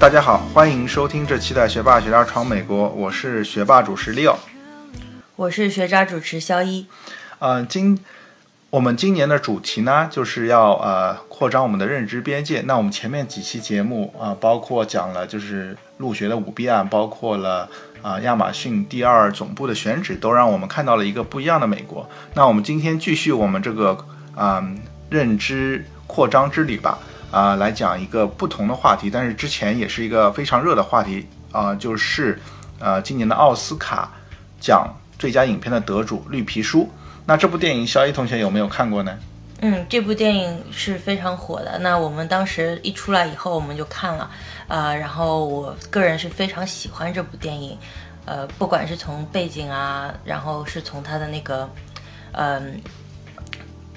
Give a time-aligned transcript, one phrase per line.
[0.00, 4.34] 大家好，欢迎收听这期的《学霸学渣闯美国》，我是学霸主持 Leo，
[5.36, 6.86] 我是学渣主持肖一。
[7.38, 8.02] 嗯，今
[8.70, 12.62] 我们今年的主题呢，就是要呃扩张我们的认知边界。
[12.62, 17.68] 那我们前面几期节目啊、包括讲了就是入学的舞弊案，包括了
[18.00, 22.08] 啊、亚马逊第二总部的选址，都让我们看到了一个不一样的美国。
[22.32, 24.66] 那我们今天继续我们这个啊、
[25.10, 26.98] 认知扩张之旅吧。
[27.30, 32.40] 啊、来讲一个不同的话题，但是之前也是一个非常热的话题啊、就是
[32.78, 34.10] 呃今年的奥斯卡
[34.60, 36.82] 奖最佳影片的得主《绿皮书》。
[37.26, 39.16] 那这部电影，肖一同学有没有看过呢？
[39.62, 41.78] 嗯，这部电影是非常火的。
[41.80, 44.30] 那我们当时一出来以后，我们就看了，
[44.68, 47.76] 呃，然后我个人是非常喜欢这部电影，
[48.24, 51.68] 呃，不管是从背景啊，然后是从它的那个，
[52.32, 52.80] 嗯、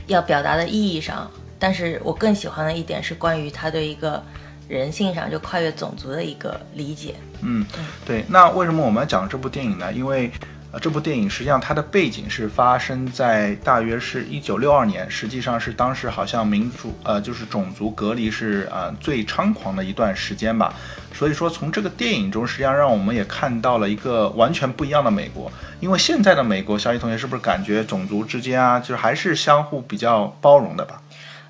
[0.07, 1.31] 要表达的意义上，
[1.63, 4.21] 但是我更喜欢的一点是关于他对一个
[4.67, 7.15] 人性上就跨越种族的一个理解。
[7.39, 7.65] 嗯，
[8.05, 8.25] 对。
[8.27, 9.93] 那为什么我们要讲这部电影呢？
[9.93, 10.29] 因为
[10.73, 20.75] 呃，这部电影实际上它的背景是发生在大约是一九六二年，实际上是当时好像民主呃就是种族隔离是呃最猖狂的一段时间吧。
[21.13, 25.49] 所以说从这个电影中，实际上让我们也看到了一个完全不一样的美国。
[25.79, 31.01] 因为现在的美国，小雨同学是不是感觉种族之间啊，就是还是相互比较包容的吧？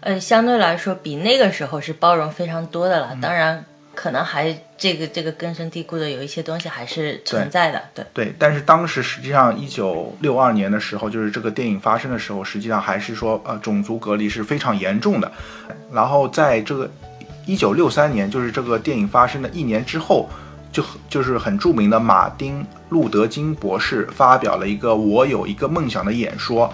[0.04, 3.18] 呃，相对来说比那个时候是包容非常多的了。
[3.22, 3.64] 当然，
[3.96, 7.82] 可能还这个这个根深蒂固的有一些东西还是存在的。
[7.94, 15.32] 对，对，但是当时实际上一九六二年的时候，就是这个电影发生的时候，实际上还是说呃种族隔离是非常严重的。
[15.94, 16.92] 然后在这个
[17.46, 20.28] 一九六三年，就是这个电影发生的一年之后，
[20.70, 26.74] 就就是很著名的马丁路德金博士发表了一个“我有一个梦想”的演说。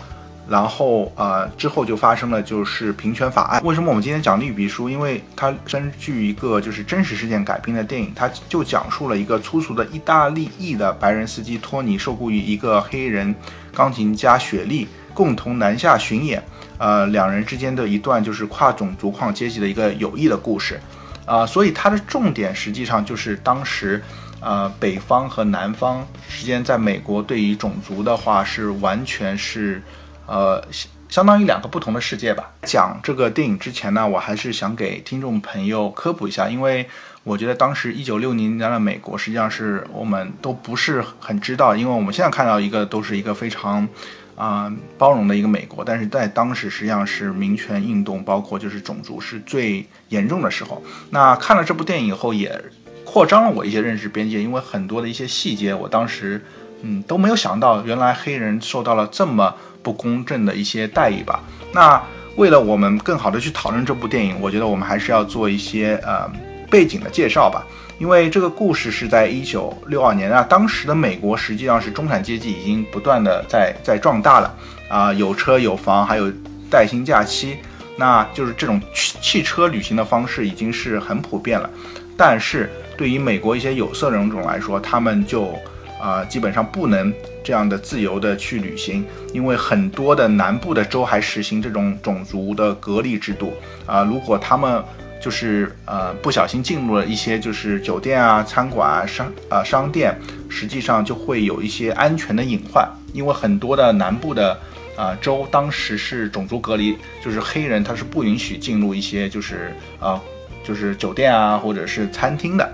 [0.50, 3.62] 然后呃之后就发生了就是平权法案。
[3.64, 4.90] 为什么我们今天讲绿皮书？
[4.90, 13.36] 因为它根据一个就是真实事件改编的电影，它就讲述了一个粗俗的意大利裔的白人司机托尼受雇于一个黑人
[13.74, 16.44] 钢琴家雪莉，共同南下巡演。
[16.80, 20.80] 呃，两人之间的一段就是跨种族、跨阶级的一个友谊的故事。
[21.26, 24.02] 啊、所以它的重点实际上就是当时，
[24.40, 29.80] 呃，北方和南方之间在美国对于种族的话是完全是。
[30.29, 32.51] 呃，相相当于两个不同的世界吧。
[32.62, 36.88] 讲这个电影之前呢，我还是想给听众朋友科普一下，因为
[37.23, 43.90] 我觉得当时一九六零年的美国实际上是我们都不是很知道，因为我们现在看到一个都是一个非常
[44.35, 50.81] 啊、包容的一个美国，但是在当时实际上是民权运动，包括就是种族是最严重的时候。
[51.09, 52.63] 那看了这部电影以后，也
[53.03, 56.46] 扩张了我一些认识边界，因为很多的一些细节，我当时
[56.84, 61.44] 嗯都没有想到，原来黑人受到了这么不公正的一些待遇吧。
[61.73, 62.01] 那
[62.35, 66.29] 为了我们更好的去讨论这部电影，我觉得我们还是要做一些呃
[66.69, 67.66] 背景的介绍吧。
[68.00, 74.56] 因为这个故事是在一九六二年啊，当时的美国实际上是中产阶级已经不断的在在壮大了
[74.88, 76.31] 啊、有车有房，还有
[76.72, 77.57] 带薪假期，
[77.97, 81.69] 那就是这种汽汽车旅行的方式已经是很普遍了。
[82.16, 85.53] 但是对于美国一些有色人种来说，他们就
[86.00, 93.54] 啊、基本上不能这样的自由的去旅行，因为很多的南部的州还实行这种种族的隔离制度
[93.86, 94.84] 啊、如果他们
[95.22, 100.18] 就是呃不小心进入了一些就是酒店啊、餐馆啊、商啊、商店，
[100.48, 104.58] 实际上就会有一些安全的隐患，因为很多的南部的
[104.96, 110.22] 啊、州当时是种族隔离，就是黑人他是不允许进入一些就是啊、
[110.64, 112.74] 就是酒店啊或者是餐厅的。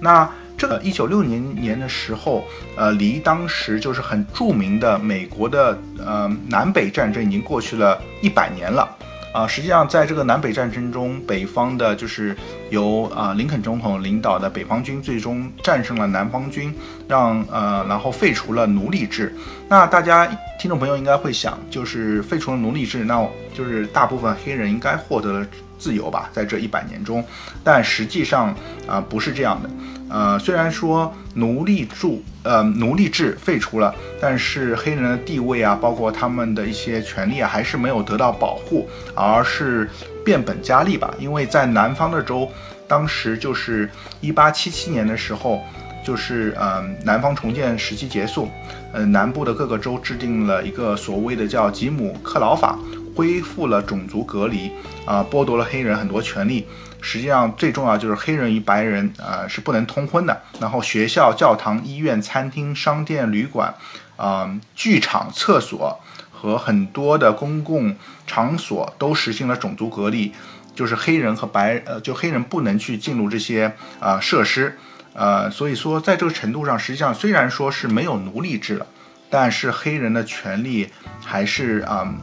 [0.00, 0.30] 那
[0.60, 2.44] 这个一九六零年的时候，
[2.76, 8.86] 呃，离当时就是很著名的美国的呃南北战争已经过去了一百年了。
[9.32, 12.36] 啊、实际上在这个南北战争中，北方的就是
[12.68, 16.74] 由啊、林肯总统领导的北方军最终战胜了南方军，
[17.08, 19.34] 让呃然后废除了奴隶制。
[19.66, 20.26] 那大家
[20.58, 25.46] 听众朋友应该会想，就是废除了奴隶制，那就是大部分黑人应该获得了
[25.80, 27.24] 自由吧，在这一百年中，
[27.64, 28.54] 但实际上
[28.86, 29.70] 啊、不是这样的。
[30.10, 32.08] 呃，虽然说奴隶制
[32.42, 39.88] 呃奴隶制废除了，但是黑人的地位啊，包括他们的一些权利啊，还是没有得到保护，而是
[40.24, 41.14] 变本加厉吧。
[41.18, 42.50] 因为在南方的州，
[42.88, 43.88] 当时就是
[44.20, 45.62] 一八七七年的时候，
[46.04, 48.48] 就是呃南方重建时期结束，
[48.92, 52.76] 呃南部的各个州制定了一个所谓的叫吉姆克劳法，
[53.14, 54.70] 恢复了种族隔离，
[55.04, 56.66] 啊、剥夺了黑人很多权利。
[57.02, 60.42] 实际上最重要就是黑人与白人呃是不能通婚的。
[60.60, 63.74] 然后学校、教堂、医院、餐厅、商店、旅馆，
[64.16, 65.98] 啊、剧场、厕所
[66.30, 67.96] 和很多的公共
[68.26, 70.32] 场所都实行了种族隔离。
[70.74, 74.78] 就是黑人和白呃，就黑人不能去进入这些啊、设施，
[75.14, 78.86] 呃，所以说在这个程度上，实际上虽然说是没有奴隶制了，
[79.28, 80.90] 但是黑人的权利
[81.24, 82.14] 还是啊。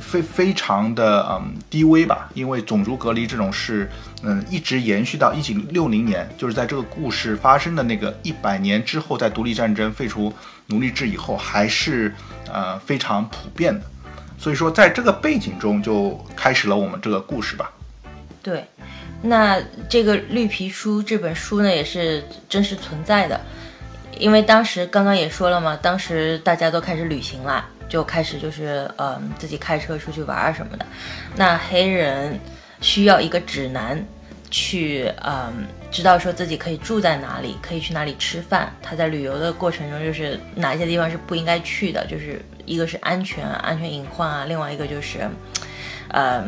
[0.00, 3.90] 非非常的嗯低微吧，因为种族隔离这种事，
[4.22, 10.32] 嗯，一直延续到一九六零年，就是在这个故事发生的那个一百年之后，在独立战争废除
[10.66, 12.14] 奴隶制以后，还是
[12.50, 13.82] 呃非常普遍的。
[14.38, 17.70] 所以说，在这个背景中，就开始了我们这个故事吧。
[18.42, 18.64] 对，
[19.20, 23.38] 那这个绿皮书这本书呢，也是真实存在的，
[24.18, 27.68] 因为当时刚刚也说了嘛，当时大家都开始旅行啦。
[27.90, 30.86] 就开始就是嗯自己开车出去玩啊什么的，
[31.36, 32.40] 那黑人
[32.80, 34.02] 需要一个指南，
[34.50, 38.72] 去嗯知道说自己可以住在哪里，可以去哪里吃饭。
[38.80, 45.28] 他在旅游的过程中，就是哪些地方是不应该去的，就是一个是安全安全隐患啊，另外一个就是。
[46.12, 46.44] 呃，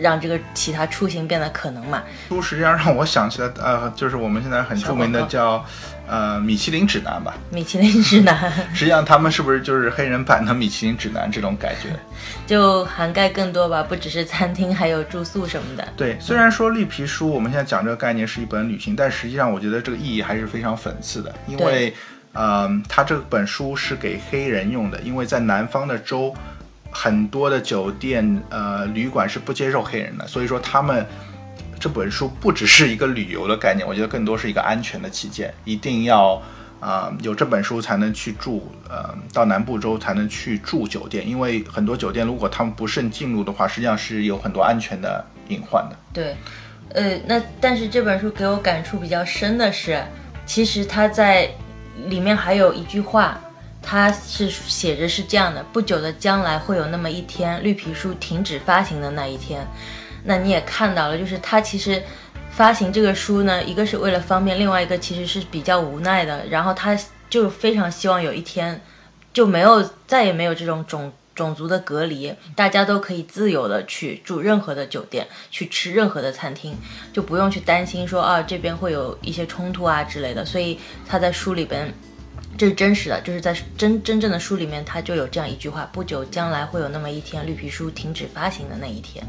[0.00, 2.02] 让这个其他出行变得可能嘛？
[2.28, 5.64] 书实际上让我想起了，呃，就是我们现在很著名的叫，
[6.06, 7.34] 呃，米其林指南吧。
[7.50, 8.52] 米其林指南。
[8.74, 11.88] 实际上他们是不是就是黑人版的米其林指南这种感觉？
[12.46, 15.88] 就涵盖更多吧，不只是餐厅，还有住宿什么的。
[15.96, 21.94] 对，虽然说绿皮书我们现在讲这个概念是一本旅行，但实际上我觉得这个意义还是非常讽刺的，因为，
[22.32, 26.34] 呃，他这本书是给黑人用的，因为在南方的州。
[26.96, 31.04] 很多的酒店、呃旅馆是不接受黑人的，所以说他们
[31.84, 36.40] 这本书不只是一个旅游的概念，我觉得更多是一个安全的起见，一定要
[36.80, 45.96] 啊有这本书才能去住，呃到南部州才能去住酒店，因为很多酒店如果他们不慎进入的话，实际上是有很多安全的隐患的。
[46.10, 46.34] 对，
[46.94, 50.02] 呃那但是这本书给我感触比较深的是，
[50.46, 51.50] 其实它在
[52.06, 53.38] 里面还有一句话。
[53.86, 59.66] 它是写着是这样的：不久的将来会有那么一天，绿皮书停止发行的那一天。
[60.24, 62.02] 那你也看到了，就是他其实
[62.50, 66.46] 发行这个书呢，一个是为了方便，另外一个其实是比较无奈的。
[66.46, 66.98] 然后他
[67.28, 68.80] 就非常希望有一天
[69.32, 76.74] 就没有再也没有这种种种族的隔离，大家都可以自由的去住任何的酒店，去吃任何的餐厅，
[77.12, 80.44] 就不用去担心说啊这边会有一些冲突啊之类的。
[80.44, 81.92] 所以他在书里边。
[82.56, 89.26] 这是真实的，就是在真真正的书里面，它就有这样一句话：不久将来会有那么一天，绿皮书停止发行的那一天。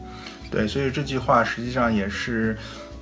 [0.56, 2.58] 对，所以这句话实际上也是，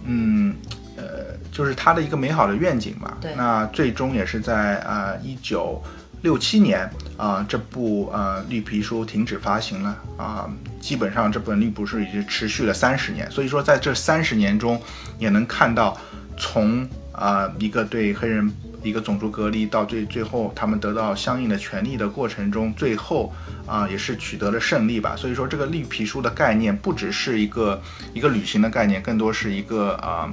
[0.06, 0.56] 嗯，
[0.98, 3.16] 呃，就是他的一个美好的愿景嘛。
[3.22, 3.36] 对。
[3.36, 5.80] 那最终也是在啊一九
[6.24, 10.50] 六七年啊，这部呃绿皮书停止发行了啊，
[10.82, 13.30] 基本上这本绿皮书已经持续了三十年。
[13.30, 14.82] 所以说在这三十年中，
[15.20, 15.96] 也能看到
[16.36, 18.52] 从啊一个对黑人。
[18.84, 23.34] 一个种族隔离到最最后，他们得到相应的权利的过程中，最后
[23.66, 25.16] 啊也是取得了胜利吧。
[25.16, 27.82] 所以说，这个绿皮书的概念不只是一个
[28.14, 30.32] 一个旅行的概念，更多是一个啊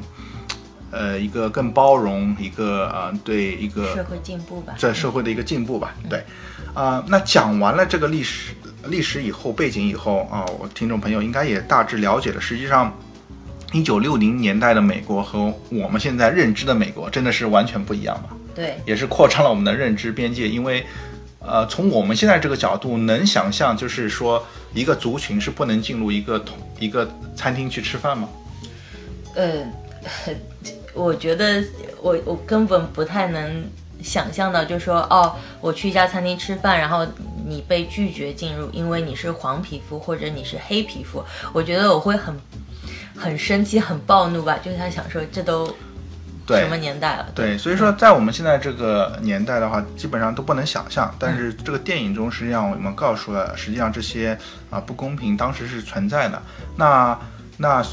[0.91, 5.94] 呃一个更包容一个啊对一个社会进步吧，在社会的一个进步吧。
[6.08, 6.25] 对
[6.75, 8.53] 啊，那讲完了这个历史
[8.89, 12.41] 历史以后背景以后啊，我听众朋友应该也大致了解了。
[12.41, 12.93] 实际上。
[13.72, 18.31] 一九六零年代的美国和我们现在认知的美国真的是完全不一样吧？
[18.60, 20.46] 对，也是扩张了我们的认知边界。
[20.46, 20.84] 因为，
[21.38, 28.29] 呃，从我们现在这个角度能想象，就是说一个族群是不能进入一个同一个餐厅去吃饭吗？
[29.34, 29.64] 呃，
[30.93, 31.64] 我觉得
[32.02, 33.64] 我我根本不太能
[34.02, 37.06] 想象到，就是说哦，我去一家餐厅吃饭，然后
[37.46, 41.24] 你被拒绝进入，因为你是黄皮肤或者你是黑皮肤，
[41.55, 42.38] 我觉得我会很。
[43.17, 44.58] 很生气，很暴怒吧？
[44.64, 45.76] 就是他想说，这都
[46.58, 47.26] 什么年代了？
[47.34, 51.14] 对，所以说在我们现在这个年代的话，基本上都不能想象。
[51.19, 54.36] 但是这个电影中，实际上我们告诉了，实际上这些
[54.70, 56.42] 啊不公平当时是存在的。
[56.76, 57.19] 那
[57.56, 57.84] 那。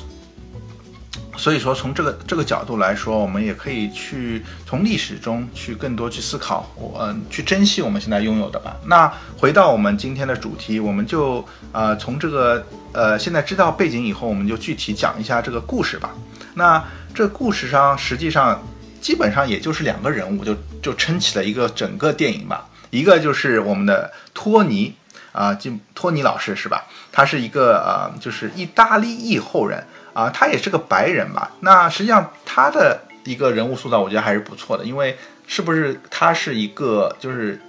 [1.35, 8.75] 所以说，从这个这个角度来说，我们也可以去从历史中去更多去思考，我嗯，去珍惜我们现在拥有的吧。
[8.85, 16.09] 那回到我们今天的主题，我们就呃从这个呃现在知道背景以后，我们就具体讲一下这个故事吧。
[16.55, 16.83] 那
[17.17, 18.61] 这故事上实际上
[19.01, 22.69] 基本上也就是两个人物，就就撑起了一个整个电影吧。
[22.91, 24.93] 一个就是我们的托尼
[25.31, 26.85] 啊，就托尼老师是吧？
[27.11, 29.83] 他是一个呃，就是意大利裔后人。
[30.13, 31.51] 啊，他也是个白人吧？
[31.61, 37.59] 那实际上他的一个人物塑造，我觉得还是不错的，因为是不是他是一个就是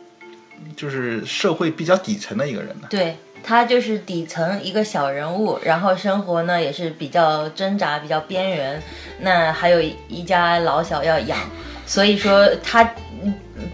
[0.77, 2.87] 就是社会比较底层的一个人呢？
[2.91, 8.83] 对他就是底层一个小人物，然后生活呢也是比较挣扎、比较边缘。
[9.21, 11.39] 那还有一家老小要养，
[11.87, 12.89] 所以说他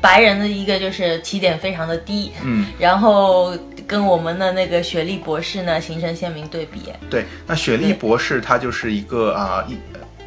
[0.00, 3.56] 白人的一个就是起点非常的低，嗯，然后
[3.86, 6.92] 跟我们的那个雪莉博士呢形成鲜明对比。
[7.10, 9.76] 对，那雪莉博士他就是一个啊一。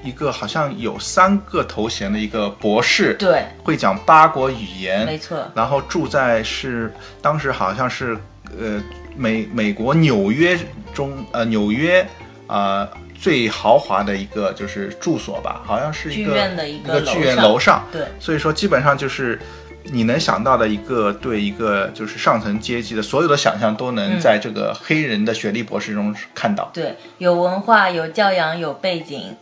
[0.04, 5.46] 一个好像有三个头衔的一个博士，对，会讲八国语言，没错。
[5.54, 8.18] 然后住在是当时好像是
[8.60, 8.82] 呃
[9.16, 10.58] 美美国纽约
[10.94, 12.08] 中呃纽约
[12.46, 12.88] 啊
[13.20, 18.04] 最豪华的一个就是住所吧，好像是一个剧院的一个剧院楼上，对。
[18.20, 19.40] 所以说基本上就是
[19.84, 26.70] 你能想到的一个对一个就是上层阶级的所有的想象都能在这个黑人的雪莉博士中看到。
[26.74, 29.36] 对，有文化，有教养，有背景。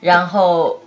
[0.00, 0.80] 然后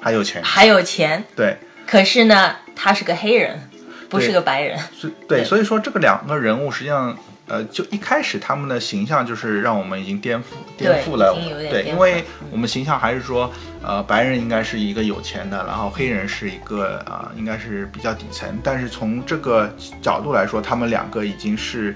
[0.00, 1.56] 还有钱，还有钱，对。
[1.86, 3.68] 可是呢，他是个黑人，
[4.14, 4.78] 不是个白人。
[4.92, 7.16] 所对，所以说这个两个人物实际上，
[7.46, 10.44] 呃，就一开始他们的形象就是让我们已经颠覆
[10.76, 11.36] 颠覆了。
[11.70, 13.52] 对，因为我们形象还是说，
[13.82, 18.58] 呃，白人应该是一个有钱的，然后黑人是一个啊，应该是比较底层。
[18.62, 21.94] 但是从这个角度来说，他们两个已经是。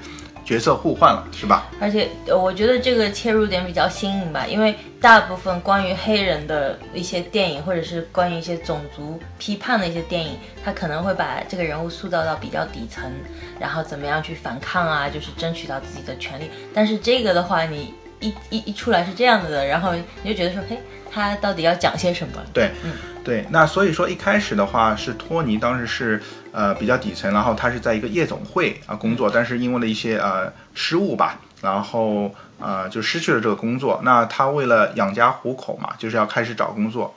[0.48, 1.66] 角色互换了，是吧？
[1.78, 13.12] 而且我觉得这个切入点比较新颖吧，因为大部分关于黑人的一些电影，或者是关于一些种族批判的一些电影，他可能会把这个人物塑造到比较底层，
[13.60, 16.50] 然后怎么样去反抗啊，就是争取到自己的权利。
[16.72, 20.78] 但是这个的话，你一一一出来是这样子的，然后你就觉得说，嘿，
[21.10, 22.42] 他到底要讲些什么？
[22.54, 23.44] 对，嗯，对。
[23.50, 26.22] 那所以说一开始的话，是托尼当时是。
[26.58, 34.00] 呃，比较底层，然后他是在一个夜总会啊工作，但是因为了一些呃失误吧，然后呃就失去了这个工作。
[34.02, 37.14] 那他为了养家糊口嘛，就是要开始找工作。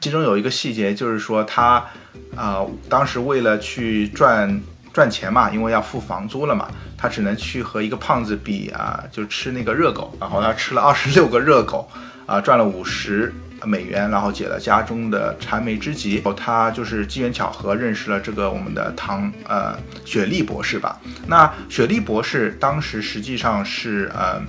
[0.00, 1.86] 其中有一个细节就是说，他
[2.34, 4.60] 啊当时为了去赚
[4.92, 11.88] 赚钱嘛，因为要付房租了嘛，他只能去和一个胖子比啊，就吃那个热狗，然后他吃了二十六个热狗，
[12.26, 13.32] 啊赚了五十。
[13.64, 16.22] 美元，然后解了家中的燃眉之急。
[16.36, 21.00] 他就是机缘巧合认识了这个我们的唐呃雪莉博士吧。
[21.26, 24.42] 那雪莉博士当时实际上是呃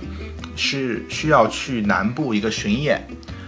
[0.56, 3.06] 是需要去南部一个巡演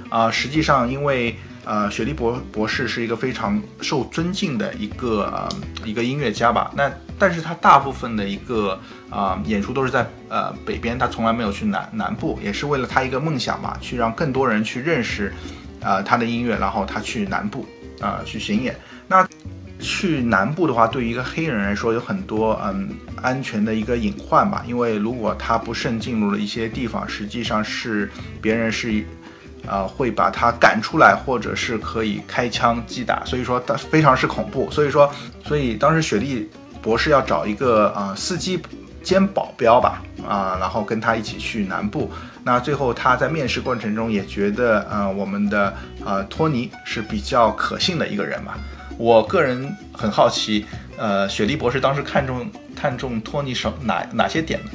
[0.08, 0.30] 啊。
[0.30, 5.48] 实际上因为呃雪莉博博士是一个非常受尊敬的一个呃
[5.84, 6.70] 一个音乐家吧。
[6.76, 8.78] 那但是他大部分的一个
[9.10, 15.32] 啊演出都是在呃北边，他从来没有去南南部，也是为了他一个梦想嘛，去让更多人去认识，
[15.82, 17.66] 啊他的音乐，然后他去南部
[18.00, 18.76] 啊去巡演。
[19.06, 19.26] 那
[19.80, 22.88] 去南部的话，对于一个黑人来说，有很多嗯
[23.20, 29.04] 安全的一个隐患吧，因为如果他不慎进入了一些地方，实际上是别人是
[29.66, 34.70] 啊会把他赶出来，或者是可以开枪击打，所以说他非常是恐怖。
[34.70, 35.10] 所以说，
[35.44, 36.48] 所以当时雪莉。
[36.84, 38.60] 博士要找一个啊司机
[39.02, 42.10] 兼保镖吧啊，然后跟他一起去南部。
[42.44, 48.52] 那最后他在面试过程中也觉得，呃，我们的呃托尼是比较可信的一个人嘛。
[48.98, 50.66] 我个人很好奇，
[50.98, 54.70] 呃，雪莉博士当时看中看中托尼什哪哪些点呢？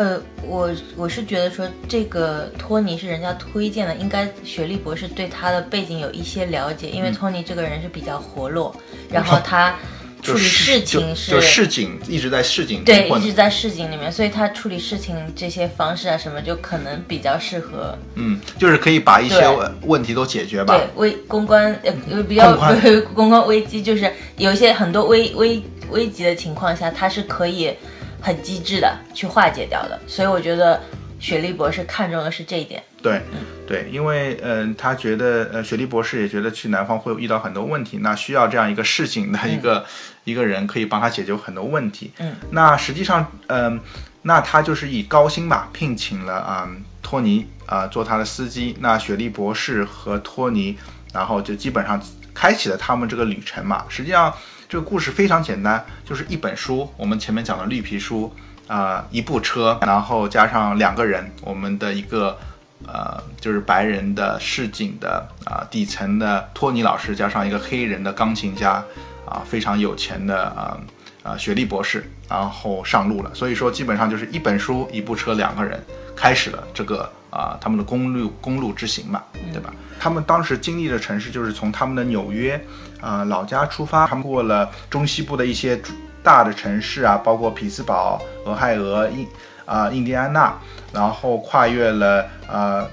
[0.00, 8.74] 呃，我我是觉得说这个托尼是人家推荐的，应该雪莉博士对他的背景有一些了解，因为托尼这个人是比较活络，
[9.10, 9.74] 然后他。
[10.22, 17.96] 处理事情是就市井一直在市井对一直在市井里面，所以他处理事情这些方式啊什么就可能比较适合。
[18.16, 19.42] 嗯，就是可以把一些
[19.86, 20.76] 问题都解决吧。
[20.76, 22.54] 对危公关呃比较
[23.16, 27.74] 公关危机，就是有一些很多危危危急的情况下，他是可以
[28.20, 30.00] 很机智的去化解掉的。
[30.06, 30.80] 所以我觉得
[31.18, 32.82] 雪莉博士看中的是这一点。
[33.02, 33.22] 对，
[33.66, 39.86] 对，因为嗯，他觉得呃，雪莉博士也觉得去南方会遇到很多问题，那需要这样一个市井的一个
[40.24, 42.12] 一个人可以帮他解决很多问题。
[42.18, 43.80] 嗯，那实际上，嗯，
[44.22, 46.68] 那他就是以高薪吧聘请了啊
[47.00, 48.76] 托尼啊做他的司机。
[48.80, 50.76] 那雪莉博士和托尼，
[51.14, 51.98] 然后就基本上
[52.34, 53.86] 开启了他们这个旅程嘛。
[53.88, 54.30] 实际上
[54.70, 58.32] 这个故事非常简单，就是一本书，我们前面讲的绿皮书
[58.68, 62.38] 啊，一部车，然后加上两个人，我们的一个。
[62.86, 68.82] 呃，就是白人的市井的啊，底层的托尼老师，加上一个黑人的钢琴家，
[69.26, 70.80] 啊，非常有钱的啊
[71.22, 73.30] 啊雪莉博士，然后上路了。
[73.34, 75.78] 所以说，基本上就是一本书、一部车、两个人，
[76.16, 79.22] 开始了这个啊他们的公路公路之行嘛，
[79.52, 79.74] 对吧？
[80.00, 82.58] 他们当时经历的城市就是从他们的纽约
[83.00, 85.80] 啊老家出发，他们过了中西部的一些
[86.22, 89.26] 大的城市啊，包括匹兹堡、俄亥俄、印
[89.64, 90.54] 啊印第安纳。
[90.92, 92.84] 然后跨越了呃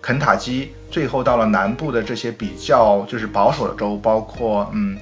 [0.00, 4.98] 肯塔基，最后到了南部的这些比较就是保守的州，包括嗯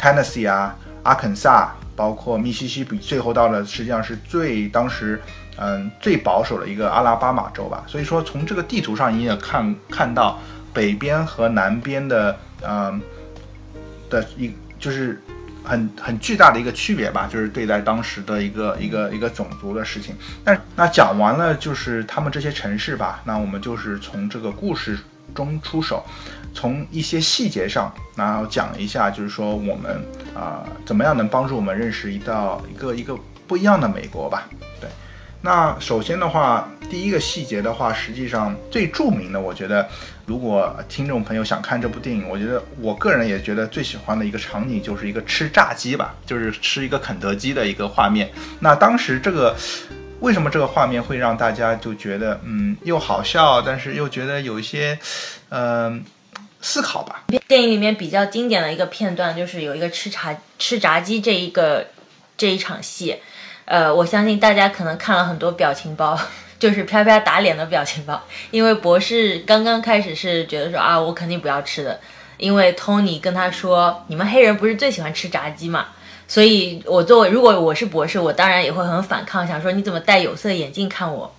[0.00, 5.20] Tennessee 啊、阿肯萨，包括密西西比，最后到了实际上是最当时
[5.58, 7.84] 嗯最保守的一个阿拉巴马州吧。
[7.86, 10.38] 所以说从这个地图上你也看看到
[10.72, 12.34] 北边和南边的
[12.66, 12.98] 嗯
[14.10, 15.20] 的一就是
[15.62, 20.14] 很很巨大的一个区别吧，就是对待当时的一个一个一个种族的事情。
[20.44, 24.98] 但那讲完了就是他们这些城市吧，那我们就是从这个故事
[25.34, 26.04] 中出手，
[26.52, 34.48] 从一些细节上，然后讲一下，就是说我们啊、怎么样能帮助我们认识一道一个一个不一样的美国吧。
[34.80, 34.90] 对，
[35.40, 39.88] 那首先的话，第一个细节的话，实际上最著名的，我觉得，
[40.26, 48.32] 如果听众朋友想看这部电影，我觉得我个人也觉得最喜欢的一个场景就是一个吃炸鸡吧，就是吃一个肯德基的一个画面。
[48.60, 49.54] 那当时这个
[50.20, 54.98] 为什么这个画面会让大家就觉得嗯又好笑，但是又觉得有一些
[55.50, 56.02] 嗯、
[56.62, 57.24] 思考吧？
[57.46, 61.88] 电影里面比较经典的一个片段，就是有一个吃炸吃炸鸡这一个
[62.38, 63.18] 这一场戏，
[63.66, 66.18] 呃，我相信大家可能看了很多表情包，
[66.64, 72.00] 就是啪啪打脸的表情包，因为博士刚刚开始是觉得说啊，我肯定不要吃的，
[72.38, 75.88] 因为 Tony 跟他说，你们黑人不是最喜欢吃炸鸡嘛。
[76.26, 81.34] 所以，我作为如果我是博士，我当然也会很反抗，想说你怎么戴有色眼镜看我？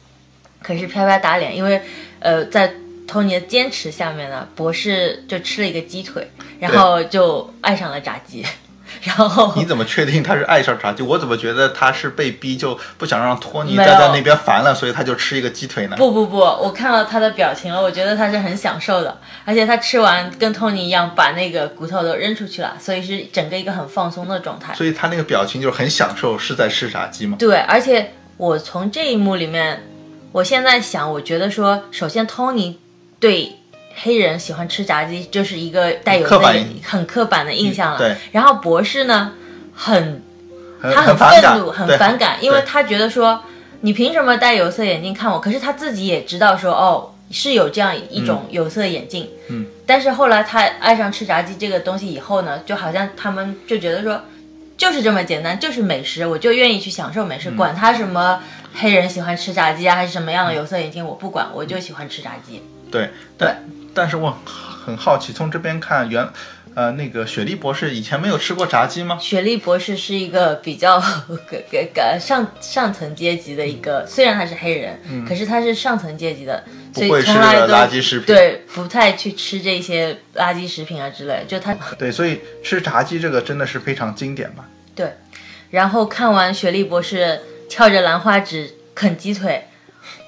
[0.61, 1.81] 可是啪啪打脸，因为
[2.19, 2.71] 呃，在
[3.07, 6.29] 托尼的坚持下面呢，博士就吃了一个鸡腿，
[6.59, 8.45] 然后就爱上了炸鸡，
[9.05, 11.03] 然后你怎么确定他是爱上炸鸡？
[11.03, 15.95] 我怎么觉得他是被逼就不想让托尼待在那边烦了，所以他就吃一个鸡腿呢？
[15.95, 24.73] 不不不，我看到他的表情了，我觉得他是很享受的，而且他吃完跟托尼一样，把那个骨头都扔出去了，所以是整个一个很放松的状态。
[24.73, 27.37] 所以他那个表情就是很享受，是在吃炸鸡吗？
[27.37, 29.83] 对，而且我从这一幕里面，
[30.31, 32.75] 我现在想，我觉得说，首先 Tony
[33.19, 33.57] 对
[33.95, 36.27] 黑人喜欢吃炸鸡就是一个带有
[36.83, 37.97] 很刻板的印象了。
[37.97, 39.31] 对，然后博士呢，
[39.73, 40.21] 很
[40.81, 43.41] 很他很愤怒，很反感，因为他觉得说，
[43.81, 45.39] 你凭什么戴有色眼镜看我？
[45.39, 49.29] 可是他自己也知道说，哦，是有这样一种有色眼镜。
[49.49, 49.65] 嗯。
[49.85, 54.21] 但是后来他爱上吃炸鸡这个东西以后呢，就好像他们就觉得说，
[54.77, 58.41] 就是这么简单，就是美食，我就愿意去享受美食，嗯管他什么
[58.73, 62.61] 黑人喜欢吃炸鸡啊，还是什么样的有色眼镜，我不管，我就喜欢吃炸鸡。
[62.91, 63.63] 对，但
[63.95, 64.37] 但是我
[64.85, 66.27] 很好奇，从这边看，原
[66.75, 69.17] 呃那个雪莉博士以前没有吃过炸鸡吗？
[69.19, 76.61] 雪莉博士是一个比较个个个上上层阶级的一个，虽然他是黑人，可是他是上层阶级的，
[76.93, 78.27] 所以从来都垃圾食品。
[78.27, 81.45] 对不太去吃这些垃圾食品啊之类。
[81.47, 84.65] 就他对，所以吃炸鸡这个真的是非常经典吧？
[84.93, 85.13] 对，
[85.69, 89.65] 然后看完雪莉博士跳着兰花指啃鸡腿。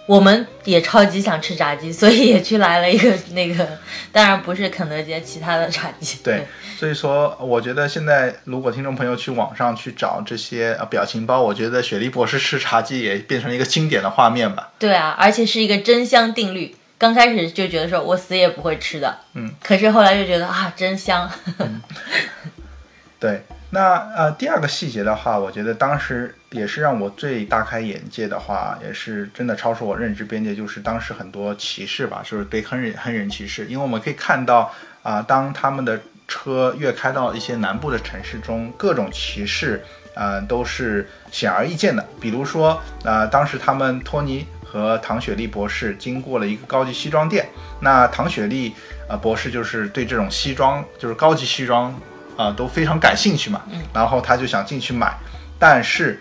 [0.07, 3.77] 我们也超级想吃炸鸡，所以也去来了一个那个，
[4.11, 6.17] 当然不是肯德基，其他的炸鸡。
[6.23, 6.47] 对，
[6.79, 14.71] 所以说我觉得现在如果听众朋友去网上去找这些呃表情包，我觉得雪莉博士吃炸鸡也变成了一个经典的画面吧。
[14.79, 16.75] 对啊，而且是一个真香定律。
[16.97, 21.29] 刚开始就觉得说我死也不会吃的，嗯，可是后来就觉得啊，真香。
[23.19, 39.83] 对，那呃第二个细节的话，我觉得当时也是让我最大开眼界的话，也是真的超出我认知边界，就是当时很多歧视吧，就是对黑人黑人歧视，因为我们可以看到啊、当他们的车越开到一些南部的城市中，各种歧视。
[40.19, 42.03] 呃，都是显而易见的。
[42.19, 47.47] 比如说，呃，当时他们托尼和唐雪莉博士经过了一个高级西装店，
[47.81, 48.73] 那唐雪莉
[49.07, 51.93] 呃博士就是对这种西装，就是高级西装
[52.35, 53.61] 啊、都非常感兴趣嘛，
[53.93, 55.15] 然后他就想进去买，
[55.59, 56.19] 但是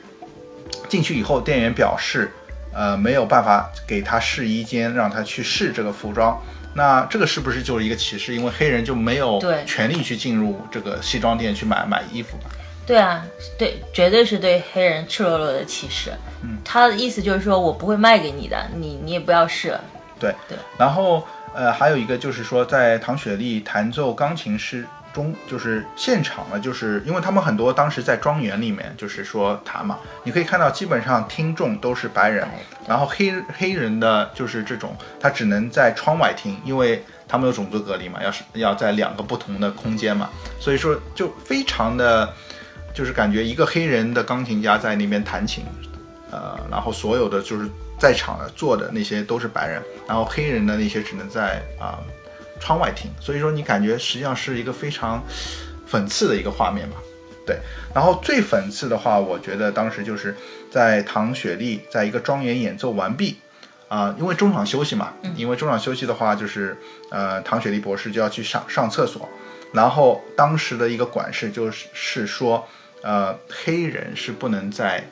[0.89, 2.31] 进去以后，店员表示，
[2.73, 6.41] 呃，没有办法给他试衣间，让他去试这个服装。
[6.75, 8.35] 那这个是不是就是一个歧视？
[8.35, 12.51] 因为黑人就没有对权利去进入这个西装店去买买衣服吧？
[12.87, 13.25] 对啊，
[13.59, 16.13] 对，绝对是对黑人赤裸裸的歧视。
[16.43, 19.77] 嗯，他的意思就是说我不会卖给你的，你你也不要试。
[20.21, 20.57] 对对。
[20.79, 24.87] 然后呃，还有一个就是说，在唐雪莉弹奏钢琴时
[25.17, 32.47] 中，就是现场呢，就是因为他们很多当时在庄园里面，就是说弹嘛，你可以看到基本上听众都是白人，
[32.87, 40.29] 然后黑黑人的就是这种，他只能在窗外听，因为他们有种族隔离嘛，要是要在两个不同的空间嘛，
[40.61, 42.31] 所以说就非常的，
[42.93, 45.65] 就是感觉一个黑人的钢琴家在那边弹琴，
[46.31, 47.67] 呃，然后所有的就是
[47.99, 51.97] 在场的坐的那些都是白人，然后黑人的那些只能在啊、
[52.61, 55.23] 窗外听，所以说你感觉实际上是一个非常
[55.91, 56.97] 讽刺的一个画面吧。
[57.47, 57.59] 对，
[57.95, 60.35] 然后最讽刺的话，我觉得当时就是
[60.69, 63.37] 在唐雪莉在一个庄园演奏完毕，
[63.87, 66.77] 啊、因为中场休息嘛，因为中场休息的话，就是
[67.09, 69.29] 呃，唐雪莉博士就要去上上厕所，
[69.73, 72.67] 然后当时的一个管事就是是说，
[73.03, 75.05] 呃，黑人是不能在，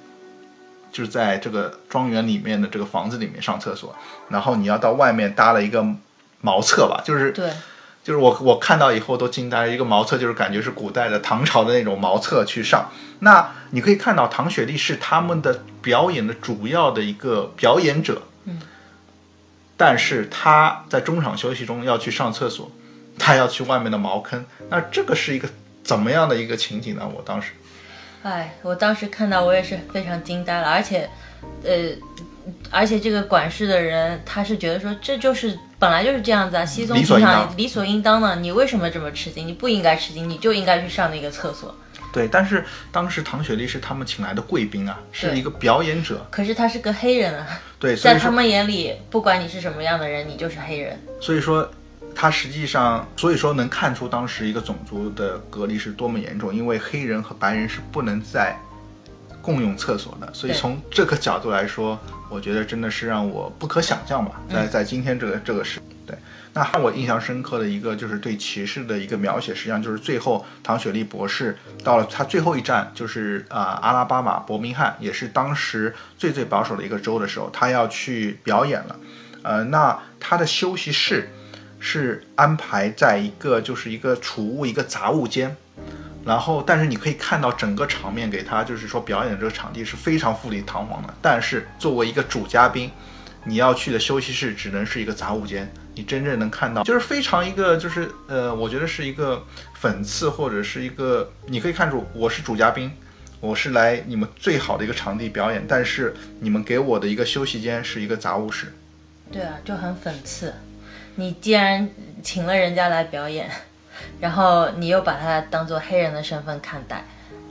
[0.90, 3.94] 就是在这个庄园里面的这个房子里面上厕所，
[4.28, 5.86] 然后你要到外面搭了一个
[6.44, 7.50] 茅厕吧，就是对，
[8.04, 12.90] 就是我我看到以后都惊呆了，一个茅厕就是感觉是古代的唐朝的那种茅厕去上。
[13.20, 18.60] 那你可以看到唐雪莉是他们的表演的主要的一个表演者，嗯，
[19.78, 22.70] 但是他在中场休息中要去上厕所，
[23.18, 25.48] 他要去外面的茅坑，那这个是一个
[25.82, 27.10] 怎么样的一个情景呢？
[27.16, 27.52] 我当时，
[28.22, 31.08] 哎，我当时看到我也是非常惊呆了，而且，
[31.64, 31.72] 呃，
[32.70, 39.46] 而且这个管事的人他是觉得说这就是本来就是这样子啊，稀松平常，理所应当的，你为什么这么吃惊？
[39.46, 41.76] 你不应该吃惊，你就应该去上那个厕所。
[42.10, 50.98] 对，但是当时唐雪莉是他们请来的贵宾啊，是一个表演者，可是他是个黑人啊，对，在他们眼里，不管你是什么样的人，你就是黑人。
[51.20, 51.68] 所以说，
[52.14, 58.58] 他实际上，所以说能看出当时一个种族的隔离是多么严重，因为黑人和白人是不能在
[59.42, 60.32] 共用厕所的。
[60.32, 66.16] 所以从这个角度来说，我觉得真的是让我不可想象吧，在在今天这个这个时，对。
[66.56, 78.96] 那让我印象深刻的一个就是对骑士的一个描写，实际上就是最后唐雪莉博士到了他最后一站，就是啊、阿拉巴马伯明翰，也是当时最最保守的一个州的时候，他要去表演了。
[79.42, 81.28] 呃，那他的休息室
[81.80, 85.56] 是安排在一个就是一个储物一个杂物间，
[86.24, 92.90] 然后但是你可以看到整个场面给他就是说表演的这个场地是非常富丽堂皇的，但是作为一个主嘉宾，
[93.44, 99.44] 你要去的休息室只能是一个杂物间，你真正能看到就是非常一个就是呃，我觉得是一个
[99.80, 102.90] 讽刺或者是一个你可以看出我是主嘉宾。
[103.40, 108.72] 我是来你们最好的一个场地表演，但是你们给我的一个休息间是一个杂物室，
[109.30, 110.54] 对啊，就很讽刺。
[111.16, 111.86] 你既然
[112.22, 113.50] 请了人家来表演，
[114.20, 117.04] 然后你又把他当做黑人的身份看待，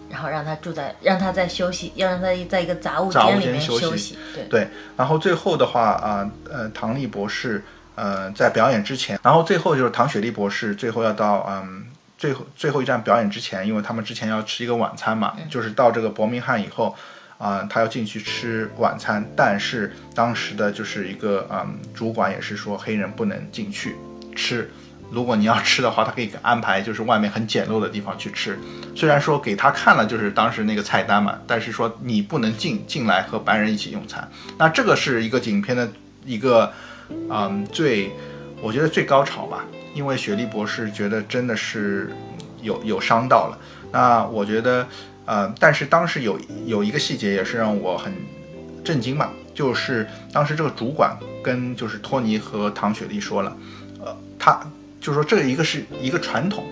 [0.09, 4.17] 然后让他住在，让他在休息，要让他在一个杂物间里面休息休息。
[4.33, 7.63] 对，对，然后最后的话啊，呃，唐丽博士，
[7.95, 11.85] 呃，在表演之前，然后最后就是唐雪莉博士，最后要到嗯，
[12.17, 16.95] 最后最后一站表演之前，因为他们之前要吃一个晚餐嘛，就是到这个伯明翰以后，
[17.37, 23.95] 啊、他要进去吃晚餐，但是当时的就是一个嗯，主管也是说黑人不能进去
[24.35, 24.69] 吃。
[25.13, 28.57] 如果你要吃的话，他可以安排就是外面很简陋的地方去吃。
[28.95, 34.27] 虽然说给他看了就是当时那个菜单嘛，但是说你不能进进来和白人一起用餐。
[34.57, 35.87] 那这个是一个影片的
[36.25, 36.73] 一个
[37.29, 38.11] 嗯最
[38.61, 42.11] 我觉得最高潮吧，因为雪莉博士觉得真的是
[42.61, 43.59] 有有伤到了。
[43.91, 44.87] 那我觉得
[45.25, 48.11] 呃，但是当时有有一个细节也是让我很
[48.83, 53.55] 震惊嘛，就是当时这个主管跟就是托尼和唐雪莉说了，
[54.03, 54.59] 呃，他
[55.03, 56.63] 就是说这一个是一个传统，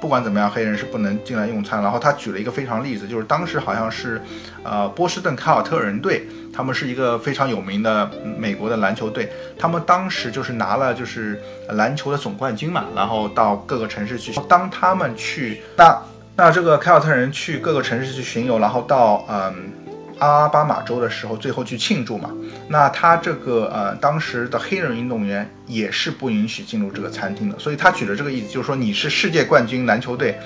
[0.00, 1.82] 不管怎么样，黑人是不能进来用餐。
[1.82, 4.22] 然后他举了一个非常例子，就是当时好像是，
[4.62, 14.32] 呃，波士顿凯尔特人队，他们是一个非常有名的美国的篮球队，他们当时就是拿了就是篮球的总冠军嘛，然后到各个城市去。
[14.48, 16.00] 当他们去那
[16.36, 19.81] 那这个凯尔特人去各个城市去巡游，然后到嗯。
[20.22, 22.30] 阿拉巴马州的时候，最后去庆祝嘛。
[22.68, 30.38] 那他这个呃，当时的黑人运动员也是不允许进入这个餐厅的，所以他举的这个例子就是说，你是世界冠军篮球队，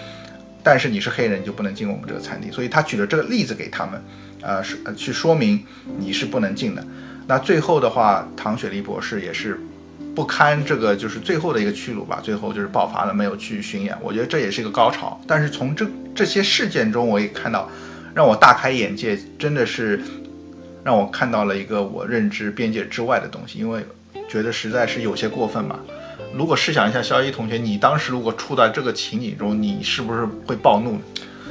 [0.62, 2.50] 但是你是黑人，就不能进我们这个餐厅。
[2.50, 4.02] 所以他举了这个例子给他们，
[4.40, 5.62] 呃，是去说明
[5.98, 6.82] 你是不能进的。
[7.26, 9.60] 那最后的话，唐雪莉博士也是
[10.14, 13.94] 不堪这个就是最后的一个屈辱吧，最后就是爆发了，没有去巡演。
[14.00, 15.20] 我觉得这也是一个高潮。
[15.26, 17.68] 但是从这这些事件中，我也看到。
[18.16, 20.00] 让我大开眼界，真的是
[20.82, 23.84] 让我看到了一个我认知边界之外的东西，因为
[24.26, 25.78] 觉得实在是有些过分嘛。
[26.34, 30.98] 如果试想一下，肖一同学，你当时如果处在这个情景中，你是不是会暴怒？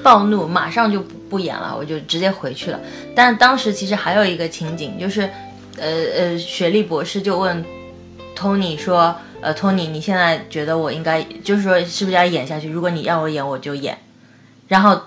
[0.02, 2.80] 暴怒，马上就不不演了，我就直接回去了。
[3.16, 5.22] 但当时其实还有一个情景，就是，
[5.78, 7.64] 呃呃，雪莉博士就问
[8.36, 12.68] Tony 说，呃，Tony，你现在觉得我应该，就是说是不是要演下去？
[12.68, 14.00] 如果你让我演，我就演。
[14.68, 15.00] 然后，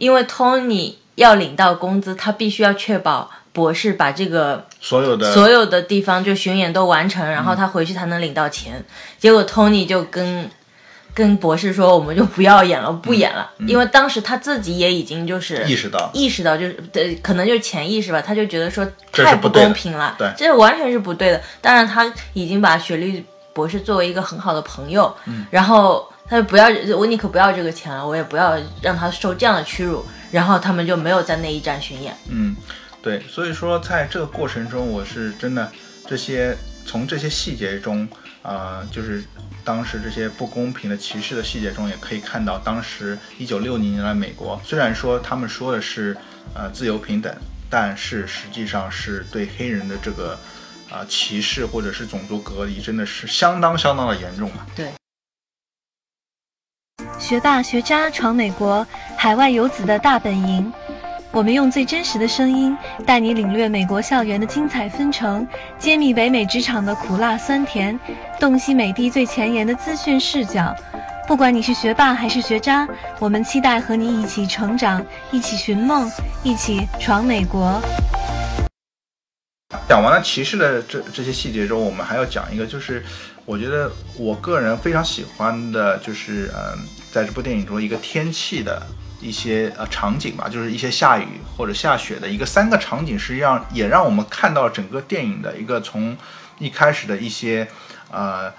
[0.00, 8.82] 因为 Tony 要领到工资，他必须要确保博士把这个所有的所有的地方就巡演都完成，然后他回去才能领到钱。
[9.18, 10.50] 结果 Tony 就跟
[11.12, 20.32] 跟博士说，我们就不要演了，不演了，因为当时他自己也已经就是意识到，意识到就是对，可能就是潜意识吧，他就觉得说太不公平了，对。
[20.38, 21.42] 这完全是不对的。
[21.60, 25.44] 当然，他已经把雪莉博士作为一个很好的朋友，嗯。
[25.50, 30.06] 然后他就不要，我宁可不要这个钱了，我也不要让他受这样的屈辱。
[30.30, 32.16] 然后他们就没有在那一站巡演。
[32.28, 32.54] 嗯，
[33.02, 35.72] 对，所以说在这个过程中，我是真的
[36.06, 38.08] 这些从这些细节中，
[38.42, 39.24] 啊，就是
[39.64, 46.16] 当时这些不公平的歧视的细节中，也可以看到当时一九六零年的美国，虽然说他们说的是
[46.54, 47.34] 呃自由平等，
[47.68, 50.38] 但是实际上是对黑人的这个
[50.92, 54.64] 啊、歧视或者是种族隔离，真的是相当相当的严重嘛。
[54.76, 54.92] 对。
[57.20, 60.72] 学霸学渣闯美国，海外游子的大本营。
[61.30, 65.46] 我们用最真实的声音，带你领略美国校园的精彩纷呈，
[65.78, 67.96] 揭秘北美职场的苦辣酸甜，
[68.40, 70.74] 洞悉美帝最前沿的资讯视角。
[71.28, 72.88] 不管你是学霸还是学渣，
[73.20, 76.10] 我们期待和你一起成长，一起寻梦，
[76.42, 77.80] 一起闯美国。
[79.86, 83.04] 讲完了歧视的这这些细节之后，我们还要讲一个，就是
[83.44, 86.78] 我觉得我个人非常喜欢的，就是嗯，
[87.12, 88.86] 在这部电影中一个天气的
[89.20, 96.16] 一些呃场景吧，就是一些下雨或者下雪的一个三个场景，实际上也让我们看到整个电影的一个从
[96.58, 97.68] 一开始的一些
[98.10, 98.52] 呃。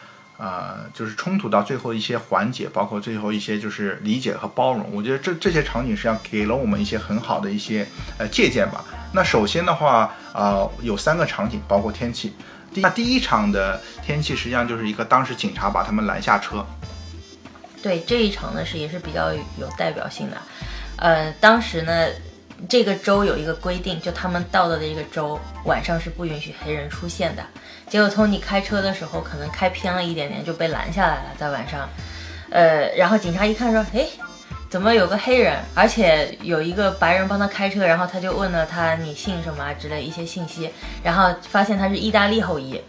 [0.44, 4.90] 呃，就是冲突到最后一些缓解，包括最后一些就是理解和包容。
[4.92, 7.88] 我觉得这这些场景实际上给了我们一些很好的一些
[8.18, 8.84] 呃借鉴吧。
[9.14, 12.34] 那首先的话，呃，有三个场景，包括天气。
[12.74, 16.66] 第那第一场的天气实际上就是一个当时警察把他们拦下车。
[17.82, 20.38] 对这一场呢是也是比较有代表性的。
[20.98, 22.08] 呃，当时呢
[22.70, 27.44] 这个州有一个规定，就他们到的这个州晚上是不允许黑人出现的。
[27.90, 31.90] 结果托尼开车的时候可能开偏了一点点，就被拦下来了，在晚上。
[32.52, 34.06] 呃，然后警察一看说：“哎，
[34.70, 40.70] 怎么有个黑人，而且有一个白人帮他开车？”然后他就问了他：“你姓什么？”之类一些信息，
[41.04, 42.80] 然后发现他是意大利后裔，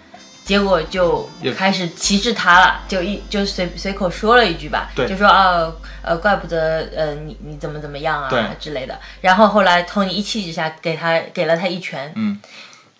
[0.44, 12.40] 结果就开始歧视他了，就一就随随口说了一句吧，就说：“哦，呃，怪不得呃你你怎么怎么样啊之类的。”然后后来托尼一气之下给他给了他一拳，嗯，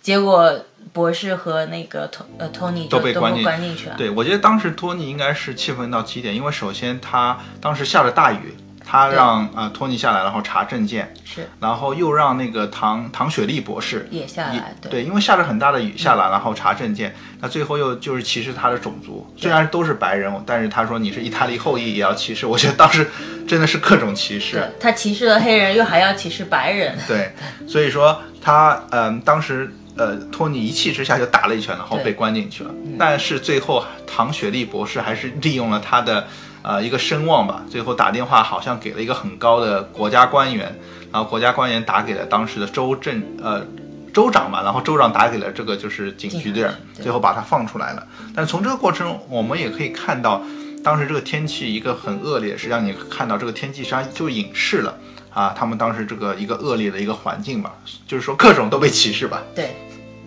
[0.00, 0.64] 结果。
[0.92, 3.94] 博士和那个托呃托尼都被关进去了。
[3.96, 23.08] 对，我觉得当时托尼应该是气愤到极点，因为首先他当时下着大雨，他让啊托尼下来，然后查证件，是，然后又让那个唐唐雪莉博士也下来，对，因为下着很大的雨下来，然后查证件，那最后又就是歧视他的种族，虽然都是白人，但是他说你是意大利后裔也要歧视，我觉得当时
[23.46, 24.70] 真的是各种歧视。
[24.78, 26.96] 他歧视了黑人，又还要歧视白人。
[27.06, 27.32] 对，
[27.66, 29.72] 所以说他嗯当时。
[29.94, 32.70] 呃，托尼一气之下就打了一拳，然后被关进去了。
[32.98, 36.26] 但是最后，唐雪莉博士还是利用了他的
[36.62, 40.78] 呃一个声望吧，最后打电话好像给了一个很高的国家官员，
[41.12, 43.64] 然后国家官员打给了当时的州政呃
[44.12, 48.06] 州长嘛，然后州长打给了这个就是警局的人，最后把他放出来了。
[48.34, 50.42] 但从这个过程，我们也可以看到，
[50.84, 54.98] 当时这个天气一个很恶劣，实际上你看到这个天气实际上就隐示了。
[55.34, 57.72] 啊，他们当时这个一个恶劣的一个环境吧，
[58.06, 59.42] 就是说各种都被歧视吧。
[59.54, 59.74] 对，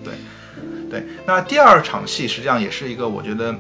[0.04, 0.14] 对，
[0.90, 1.06] 对。
[1.28, 3.54] 那第二场戏实际上也是一个我觉得，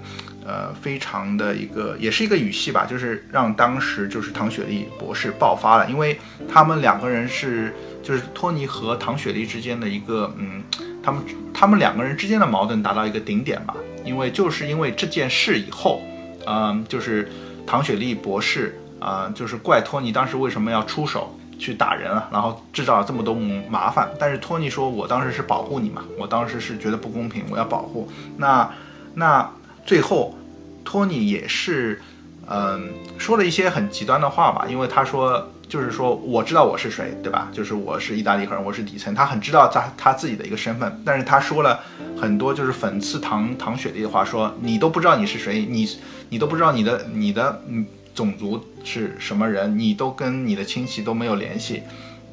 [0.46, 10.64] 呃，非常的一个，也是一个语系吧，就是让当时就是唐雪莉博士爆发了，因为他们两个人是就是托尼和唐雪莉之间的一个，嗯，
[11.02, 16.02] 他们他们两个人之间的矛盾达到一个顶点吧，因为就是因为这件事以后，
[16.46, 17.30] 嗯，就是
[17.66, 18.80] 唐雪莉博士。
[18.98, 23.36] 啊，就是怪托尼当时为什么要出手去打人啊，然后制造了这么多
[23.70, 24.10] 麻烦。
[24.18, 28.10] 但是托尼说，我当时是保护你嘛，我当时是觉得不公平，我要保护。
[28.38, 28.68] 那
[29.14, 29.48] 那
[29.86, 30.36] 最后，
[30.84, 32.02] 托尼也是，
[32.50, 37.50] 嗯，说了一些很极端的话吧，因为他说，就是说我知道我是谁，对吧？
[37.54, 41.02] 就是我是意大利人，我是底层，他很知道他他自己的一个身份。
[41.06, 41.80] 但是他说了
[42.20, 45.88] 很多就是讽刺唐唐雪莉的话，说你都不知道你是谁，你
[46.30, 47.86] 你都不知道你的你的嗯。
[48.16, 51.84] 种族是什么人，你都跟你的亲戚都没有联系。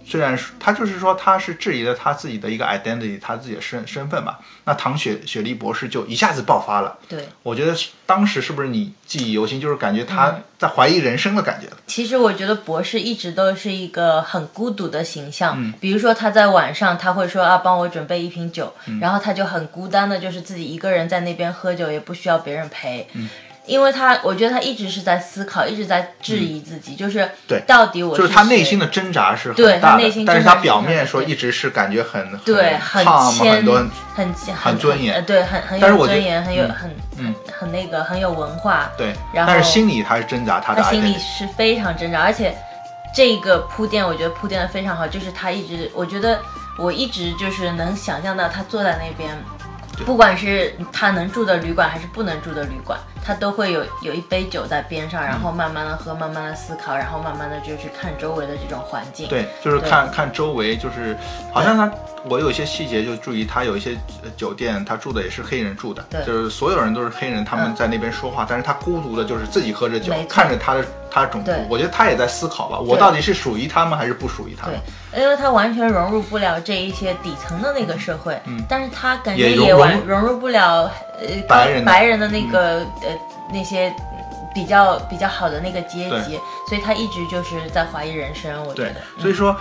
[0.04, 4.36] 虽然他就是说他是质疑了他自己的一个 identity，他自己的身身份嘛。
[4.64, 6.98] 那唐雪雪莉博士就一下子爆发了。
[7.08, 7.74] 对，我觉得
[8.06, 11.68] 当时是不是你记忆犹新，就是感觉他在怀疑人生的感觉。
[11.86, 15.54] 其实我觉得博士一直都是一个很孤独的形象。
[15.56, 23.08] 嗯，比如说他在晚上他会说啊，帮我准备一瓶酒，然后他就很孤单的，就是自己一个人在那边喝酒，也不需要别人陪。
[23.14, 23.28] 嗯。
[23.66, 33.76] 因为他，我觉得他一直是在思考，一直在质疑自己，就是对，到底我就是他内心的挣扎是很大的，但是他表面说一直是感觉很对，很谦，很多
[34.14, 37.34] 很很尊严，对，很很有尊严，很有很嗯。
[37.56, 42.52] 很那个很有文化，对，然后但是心里他是挣扎，他的心里是非常挣扎，而且
[43.14, 46.40] 这个铺垫我觉得铺垫的非常好，就是他一直，我觉得
[46.76, 49.30] 我一直就是能想象到他坐在那边，
[50.04, 52.98] 不管是他能住的旅馆还是不能住的旅馆。
[53.24, 59.28] 他都会有有一杯酒在边上，然后慢慢的喝，慢慢的思考，然后慢慢的就去看周围的这种环境。
[59.28, 61.16] 对，就是看看周围，就是
[61.52, 61.90] 好像他，
[62.24, 63.96] 我有一些细节就注意，他有一些
[64.36, 74.76] 酒店，他住的也是黑人住的，就是所有人都是黑人，他们在那边说话，但是他孤独的，就是自己喝着酒，看着他的他的种族，我觉得他也在思考吧，我到底是属于他们还是不属于他们？
[75.12, 80.90] 对，因为他完全融入不了这一些底层的那个社会，嗯，但是他感觉也完融入不了。
[81.28, 83.18] 呃，白人白人的那个呃
[83.52, 83.94] 那些
[84.54, 88.60] 比较比较好的那个阶级，所以他一直就是在怀疑人生。
[88.64, 89.56] 我觉对得，，所以说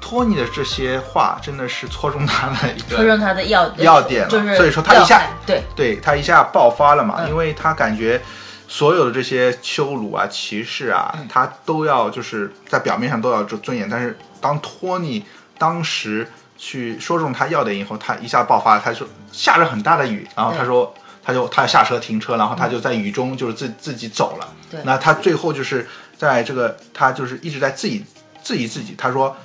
[0.00, 8.20] 托尼的这些话真的是戳中他的一个戳中他的要要点了就是所以说他一下对对他一下爆发了嘛，嗯因为他感觉
[8.66, 15.24] 所有的这些羞辱啊、歧视啊，嗯他都要就是在表面上都要尊尊严，但是当托尼
[15.56, 16.26] 当时
[16.62, 20.94] 去说中他要点以后，他一下爆发，他说下着很大的雨，然后他说。
[21.24, 24.48] 他就他下车停车，然后他就在雨中就是自自己走了。
[24.68, 28.04] 对那他最后就是在这个他就是一直在自己
[28.42, 28.96] 质疑自己。
[28.98, 29.36] 他说：“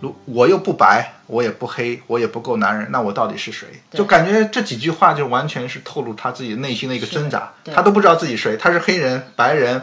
[0.00, 7.52] 如我又不白，我也不黑，我也不够男人，那我到底是谁？”就感觉这几句话就完全是透露他自己内心的一个挣扎。
[7.62, 9.82] 对他都不知道自己谁，他是黑人、白人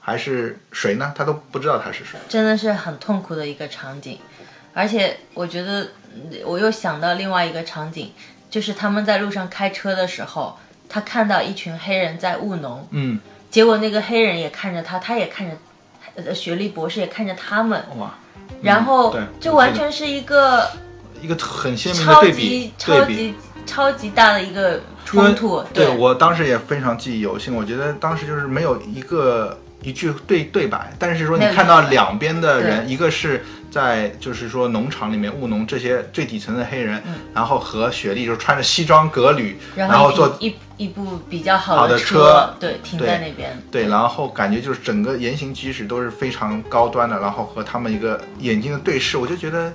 [0.00, 1.12] 还是谁呢？
[1.14, 2.18] 他都不知道他是谁。
[2.30, 4.18] 真的是很痛苦的一个场景，
[4.72, 5.82] 而且我觉得
[6.14, 8.12] 嗯我又想到另外一个场景，
[8.48, 13.18] 就是他们在路上开车的时候，他看到一群黑人在务农，嗯，
[13.50, 15.56] 结果那个黑人也看着他，他也看着
[16.16, 18.14] 呃学历博士也看着他们，哇，
[18.62, 20.68] 然后对就完全是一个
[21.20, 23.04] 一个很鲜明的超对比级，超。
[23.04, 23.34] 级
[23.66, 25.86] 超级大的一个冲突，对。
[25.86, 27.54] 我当时也非常记忆犹新。
[27.54, 49.72] 我觉得当时就是没有一个一句对对白，但是说你看到两边的人，一个是在就是说农场里面务农这些最底层的黑人，然后和雪莉就穿着西装革履，然然后坐一一一部比较好的车对，停在那边，对，然后感觉就是整个言行举止都是非常高端的，然后和他们一个眼睛的对视，我就觉得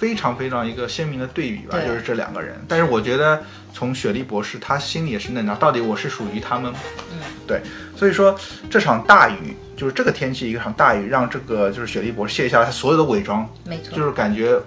[0.00, 2.56] 非常非常一个鲜明的对比吧，就是这两个人。
[2.66, 3.38] 但是我觉得
[3.70, 6.72] 从雪莉博士他心里也是嫩着，到底我是属于他们？
[7.12, 7.60] 嗯，对，
[7.94, 8.34] 所以说
[8.70, 14.58] 这场大雨就是这个天气一场大雨，让这个就是雪莉博士卸下了他所有的伪装，没错，就是感觉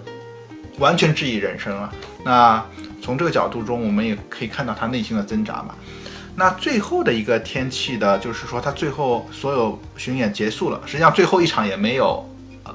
[0.78, 1.92] 完全质疑人生了。
[2.24, 2.64] 那
[3.02, 5.74] 从这个角度中，我们也可以看到他内心的挣扎嘛。
[6.36, 12.33] 那最后的一个天气的，就是说他最后所有巡演结束了，实际上最后一场也没有、呃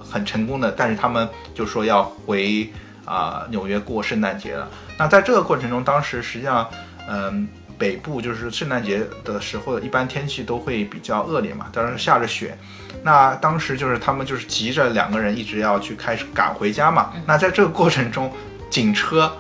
[0.10, 2.70] 很成功的，但是他们就说要回
[3.06, 4.68] 啊、纽约过圣诞节了。
[4.98, 6.70] 那在这个过程中，当时实际上，
[7.08, 12.58] 嗯、北部就是圣诞节的时候，一般天气都会比较恶劣嘛，当然下着雪。
[13.02, 17.14] 那当时就是他们就是急着两个人一直要去开始赶回家嘛。
[17.26, 18.32] 那在这个过程中，
[18.70, 19.32] 警车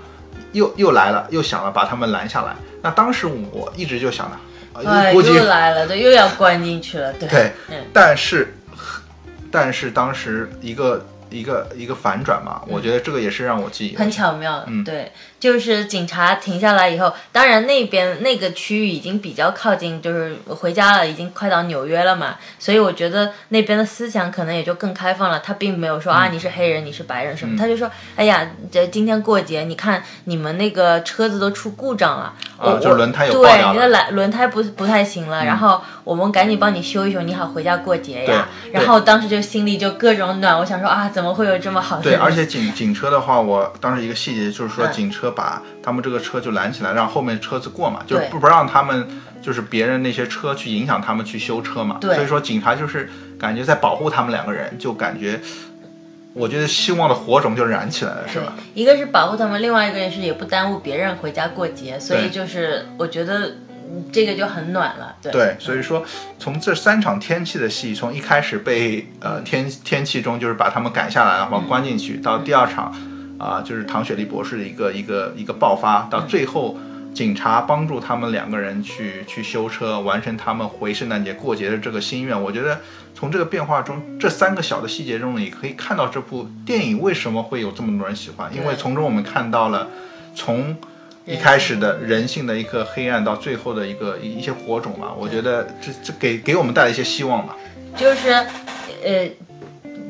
[0.54, 2.56] 又又来了，又想了把他们拦下来。
[2.82, 4.40] 那当时我一直就想了，
[4.74, 8.56] 呃哎，又来了，对，又要关进去了，对，对嗯，但是
[9.52, 14.84] 但是当时一个一个一个反转嘛，我觉得这个也是让我记忆很巧妙，嗯。
[14.84, 25.39] 对，就是警察停下来以后，当然那边那个区域已经比较靠近，就是回家了，已经快到纽约了嘛，所以我觉得那边的思想可能也就更开放了。
[25.39, 27.58] 他并没有说、啊你是黑人，你是白人什么，嗯。
[27.58, 38.49] 他就说，哎呀，这今天过节，你看你们那个车子都出故障了，我啊就我轮胎有爆对你的轮轮胎不不太行了，然后我们赶紧帮你修一修，你好回家过节呀。
[38.73, 44.91] 然后当时就心里就各种暖，我想说啊，怎么会有这么好的对，而且警警车的话，我当时一个细节就是说，嗯。
[44.91, 49.08] 警车把他们这个车就拦起来，让后面车子过嘛，就是不不让他们
[49.42, 51.98] 就是别人那些车去影响他们去修车嘛。
[52.02, 55.39] 对所以说警察就是感觉在保护他们两个人，就感觉
[56.34, 63.56] 我觉得希望的火种就燃起来了，是对吧？，一个是保护他们，另外一个也是也不耽误别人回家过节，所以就是我觉得
[63.92, 65.15] 嗯这个就很暖了。
[65.22, 66.06] 对对，所以说
[66.38, 72.94] 从这三场天气的戏，从一开始被呃天天气中就是把他们赶下来，然后关进去，到第二场
[73.39, 76.78] 啊、就是唐雪莉博士的一个一个一个爆发，到最后
[77.13, 82.39] 警察帮助他们两个人去去修车，完成他们回圣诞节过节的这个心愿。
[82.39, 82.80] 我觉得
[83.15, 89.88] 从这个变化中，这三个小的细节中，你可以看到这部电影为什么会有这么多人喜欢，因为从中我们看到了
[90.36, 90.78] 从。
[91.25, 97.56] 一开始的人性的一个黑暗，到最后的一个一一些火种吧，我觉得这这给给我们带来一些希望吧。
[97.96, 98.31] 就是
[99.04, 99.29] 呃，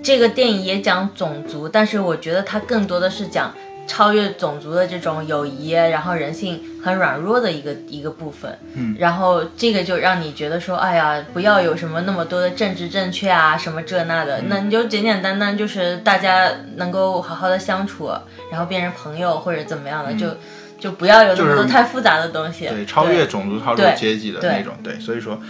[0.04, 3.54] 这个电影也讲种族，但是我觉得它更多的是讲
[3.88, 8.58] 超越种族的这种友谊，然后人性很软弱的一个一个部分。
[8.76, 18.12] 嗯，然后这个就让你觉得说，哎呀，不要有什么那么多的政治正确啊，什么这那嗯的，那你就简简单单就是大家能够好好的相处，
[18.52, 20.38] 然后变成朋友或者怎么样的，就
[20.80, 22.68] 就不要有那么多太复杂的东西。
[22.68, 25.42] 对，超越种族、超越阶级的那种，对，所以说，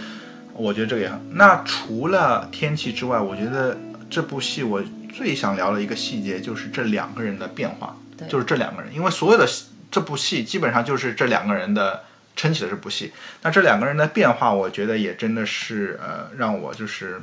[0.54, 1.20] 我觉得这个也很。
[1.34, 3.76] 那除了天气之外，我觉得
[4.10, 4.82] 这部戏我
[5.14, 9.48] 最想聊的一个细节就是这两个人的变化，对就是这两个人，因为所有的
[9.90, 12.04] 这部戏基本上就是这两个人的
[12.36, 13.12] 撑起了这部戏。
[13.42, 17.22] 那这两个人的变化，我觉得也真的是呃，让我就是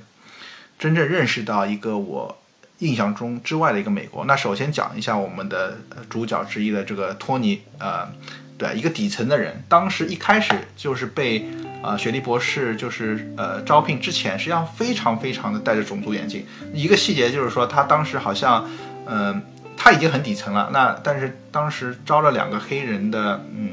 [0.80, 2.38] 真正认识到一个我
[2.80, 4.26] 印象中之外的一个美国。
[4.26, 8.08] 那首先讲一下我们的呃主角之一的这个托尼，呃，
[8.58, 11.48] 对，一个底层的人，当时一开始就是被
[11.84, 16.44] 啊、雪莉博士就是呃招聘之前，实际上非常非常的戴着种族眼镜。
[16.74, 18.68] 一个细节就是说，他当时好像，
[19.06, 19.42] 嗯、
[19.78, 23.70] 他已经很底层了，那但是当时招了两个黑人的，嗯，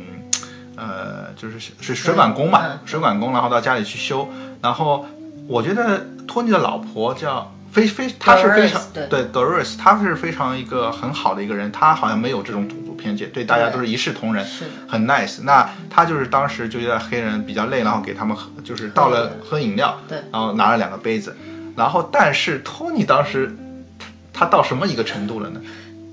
[0.76, 4.28] 呃，就是是水管工嘛，嗯水管工，然后到家里去修。
[4.60, 5.06] 然后
[5.48, 15.42] 我觉得托尼的老婆叫非非，她是非常对 Doris，她是非常一个很好的一个人，她好像没有这种偏见，对大家都是一视同仁，是很 nice。
[15.42, 21.36] 那他就是当时就觉得黑人比较累，然后给他们喝，就是倒了喝饮料，对然后拿了两个杯子，
[21.76, 23.54] 然后但是托尼当时
[24.32, 25.60] 他到什么一个程度了呢？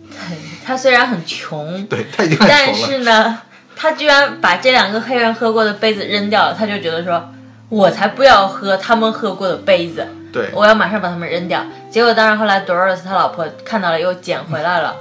[0.65, 2.87] 他虽然很穷， 对他已经很但穷了。
[2.87, 3.39] 是呢，
[3.75, 7.31] 他居然把这两个黑人喝过的杯子扔掉了，他就觉得说，
[7.69, 11.63] 我才不要喝他们喝过的杯子，对，我要马上把他们扔掉。
[11.89, 14.95] 结果当然后来 Doris 他老婆看到了又捡回来了，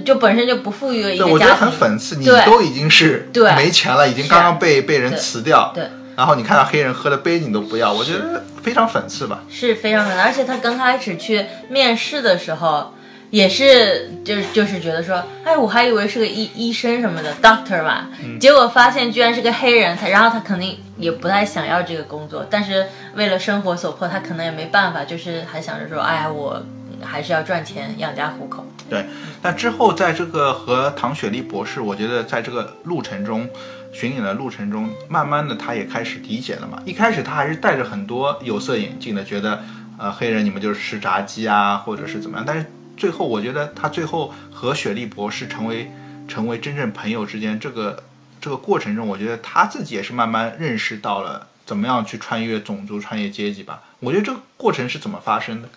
[0.00, 5.84] 就本身就不富裕的我觉得很讽刺，你都已经是对没钱了，已经刚刚被被人辞掉，对。
[6.16, 9.42] 然后你看到黑人喝的杯你都不要，我觉得非常讽刺吧。
[9.48, 10.18] 是非常讽刺。
[10.20, 12.92] 而且他刚开始去面试的时候，
[13.30, 26.62] 也是就是就是觉得说，哎，我还以为是个医医生什么的 doctor 嘛，嗯结果发现居然是个黑人，他然后他肯定也不太想要这个工作，但是为了生活所迫，他可能也没办法，就是还想着说，哎呀，我
[27.02, 28.66] 还是要赚钱养家糊口。
[28.90, 29.06] 对，
[29.42, 33.48] 那之后在这个和唐雪莉博士，我觉得在这个路程中，
[33.92, 36.82] 巡演的路程中，慢慢的他也开始理解了嘛。
[36.84, 39.62] 一开始他还是戴着很多有色眼镜的，觉得
[39.98, 42.44] 呃黑人你们就是吃炸鸡啊，或者是怎么样。
[42.46, 42.66] 但是
[42.96, 45.90] 最后我觉得他最后和雪莉博士成为
[46.28, 48.02] 成为真正朋友之间，这个
[48.40, 53.82] 这个过程中，我觉得他自己也是慢慢认识到了怎么样去穿越种族、穿越阶级吧。
[54.00, 55.68] 我觉得这个过程是怎么发生的？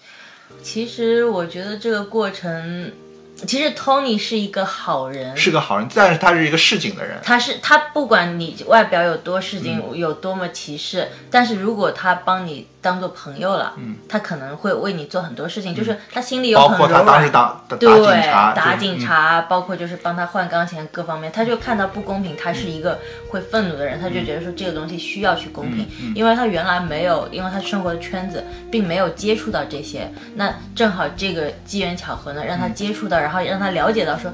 [0.62, 2.91] 其实我觉得这个过程，
[3.36, 7.17] 其实 Tony 是一个好人，是个好人，但是他是一个市井的人。
[7.21, 9.97] 他是他不管你外表有多市井，嗯。
[9.97, 13.97] 有多么歧视，但是如果他帮你当做朋友了，嗯。
[14.07, 17.29] 他可能会为你做很多事情，就是他心里有包很包括他当时。
[17.29, 32.59] 打打对，打警察，打对嗯警察，包括就是帮他换钢琴各方面，他就看到不公平，他是一个会愤怒的人，他就觉得说这个东西需要去公平，嗯因为他原来没有，因为他生活的圈子并没有接触到这些，那正好这个机缘巧合呢，让嗯。
[32.59, 34.32] 他接触到，然后让他了解到说，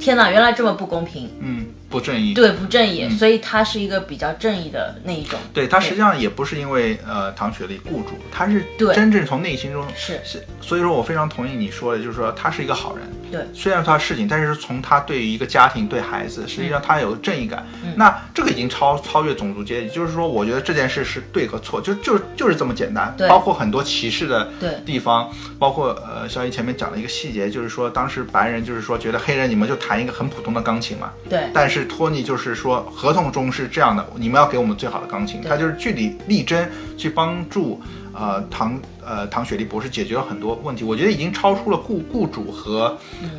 [0.00, 1.66] 天哪，原来这么不公平，嗯。
[1.90, 2.32] 不正义。
[2.32, 5.38] 对不正义，嗯所以他是一个比较正义的那一种。
[5.52, 13.04] 对他实际上也不是因为呃唐雪莉雇主，他是对真正从内心中是是，所以说我非常同意你说的，就是说他是一个好人。
[13.30, 17.66] 对虽然他事情，但是从他对于一个家庭、对孩子，实际上他有正义感。
[17.84, 23.12] 嗯那这个已经超超越种族阶级，就是说，我觉得这件事是对和错，就就就是这么简单。
[23.18, 35.40] 对包括很多歧视的对地方，包括呃，肖一前面讲了一个细节，就是说当时白人就是说觉得黑人你们就弹一个很普通的钢琴嘛，对但是托尼就是说，合同中是这样的，你们要给我们最好的钢琴。
[35.42, 37.80] 他就是据理力争去帮助
[38.12, 40.84] 呃唐呃唐雪莉博士解决了很多问题。
[40.84, 42.96] 我觉得已经超出了雇雇主和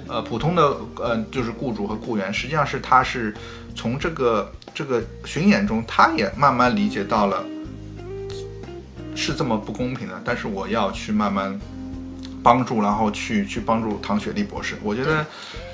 [0.07, 3.33] 呃普通的呃就是雇主和雇员，实际上是他是
[3.75, 7.43] 从这个这个巡演中，他也慢慢理解到了
[9.15, 11.59] 是这么不公平的，但是我要去慢慢。
[12.43, 14.75] 帮助，然后去去帮助唐雪莉博士。
[14.81, 15.23] 我觉得，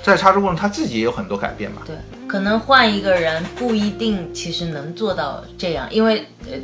[0.02, 1.82] 在他这过程，他自己也有很多改变吧。
[1.86, 1.96] 对，
[2.26, 6.56] 可能换一个人不一定其实能做到这样，因为呃，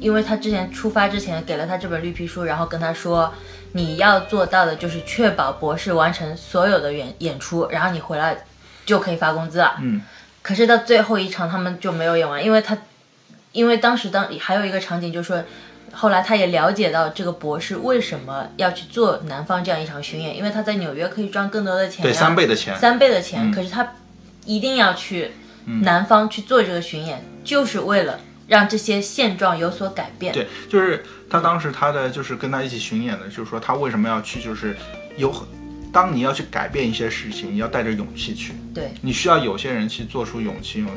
[0.00, 3.32] 因为他之前出发之前给了他这本绿皮书，然后跟他说，
[3.72, 8.36] 你要做到的就是确保博士完成所有的演演出，然后你回来
[8.84, 9.76] 就可以发工资了。
[9.80, 10.02] 嗯，
[10.42, 12.76] 可是到最后一场他们就没有演完，因为他，
[13.52, 15.42] 因为当时当还有一个场景就是说。
[15.92, 22.76] 后来他也了解到这个博士为什么要去做南方这样一场巡演，因为他在纽约可以赚更多的钱，对，三倍的钱。
[22.76, 23.92] 三倍的钱，嗯可是他
[24.44, 25.32] 一定要去
[25.82, 30.32] 南方去做这个巡演，就是为了让这些现状有所改变。
[30.34, 34.76] 对，就是他当时他的就是跟他一起巡演的，就是说他为什么要去，就是
[35.16, 35.46] 有很，
[35.94, 38.52] 当你要去改变一些事情，你要带着勇气去。
[38.74, 40.90] 对你需要有些人去做出勇气，勇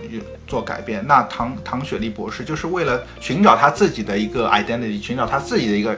[0.48, 1.06] 做改变。
[1.06, 5.96] 那唐唐雪莉博士就是为了寻找他自己的一个 identity，寻找他自己的一个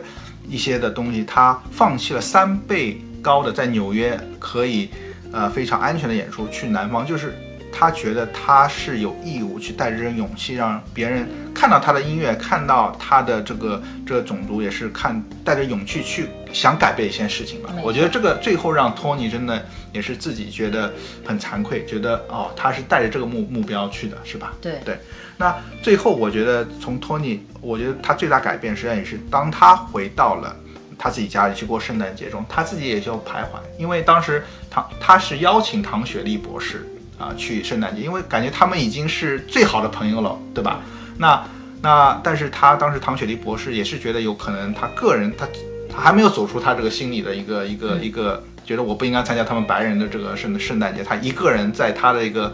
[0.50, 4.90] 一些的东西，他放弃了三倍高的在纽约可以
[5.32, 7.34] 呃非常安全的演出，去南方，就是
[7.72, 11.26] 他觉得他是有义务去带着这种勇气，让别人
[11.56, 20.94] 看到他的音乐，看到他的这个这个种族，也是看带着勇气去想改变一些事情吧我觉得这个最后让托尼真的也是自己觉得
[21.26, 24.54] 很惭愧，觉得哦，他是带着这个目目标去的，是吧？
[24.62, 24.98] 对对。
[25.38, 30.56] 那最后我觉得从托尼，我觉得他最大改变实际上也是当他回到了。
[31.02, 36.86] 他自己家里去过圣诞节中，他自己也就徘徊，因为当时唐他是邀请唐雪莉博士
[37.18, 40.82] 啊去圣诞节，因为感觉他们已经是最好的朋友了，对吧？
[41.18, 41.42] 那
[41.82, 45.48] 那但是他当时唐雪莉博士也是觉得有可能他个人他
[45.92, 52.54] 他还没有走出他这个心理的一个一个、一个觉得我不应该参加他们白人的这个圣圣诞节，他一个人在他的一个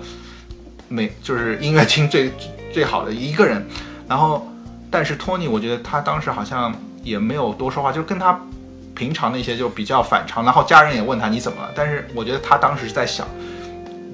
[0.87, 2.31] 美就是音乐厅最
[2.71, 3.65] 最好的一个人，
[4.07, 4.47] 然后
[4.89, 6.73] 但是托尼我觉得他当时好像
[7.03, 8.39] 也没有多说话，就跟他
[8.95, 13.27] 平常那些就比较反常，然后家人也问他你怎么了，但是我觉得他当时是在想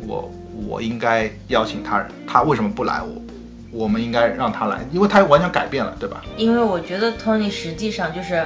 [0.07, 0.31] 我
[0.67, 3.21] 我应该邀请他人，他为什么不来我？
[3.73, 6.21] 我们应该让他来，因为他完全改变了，对吧？
[6.35, 8.45] 因为我觉得 Tony 实际上就是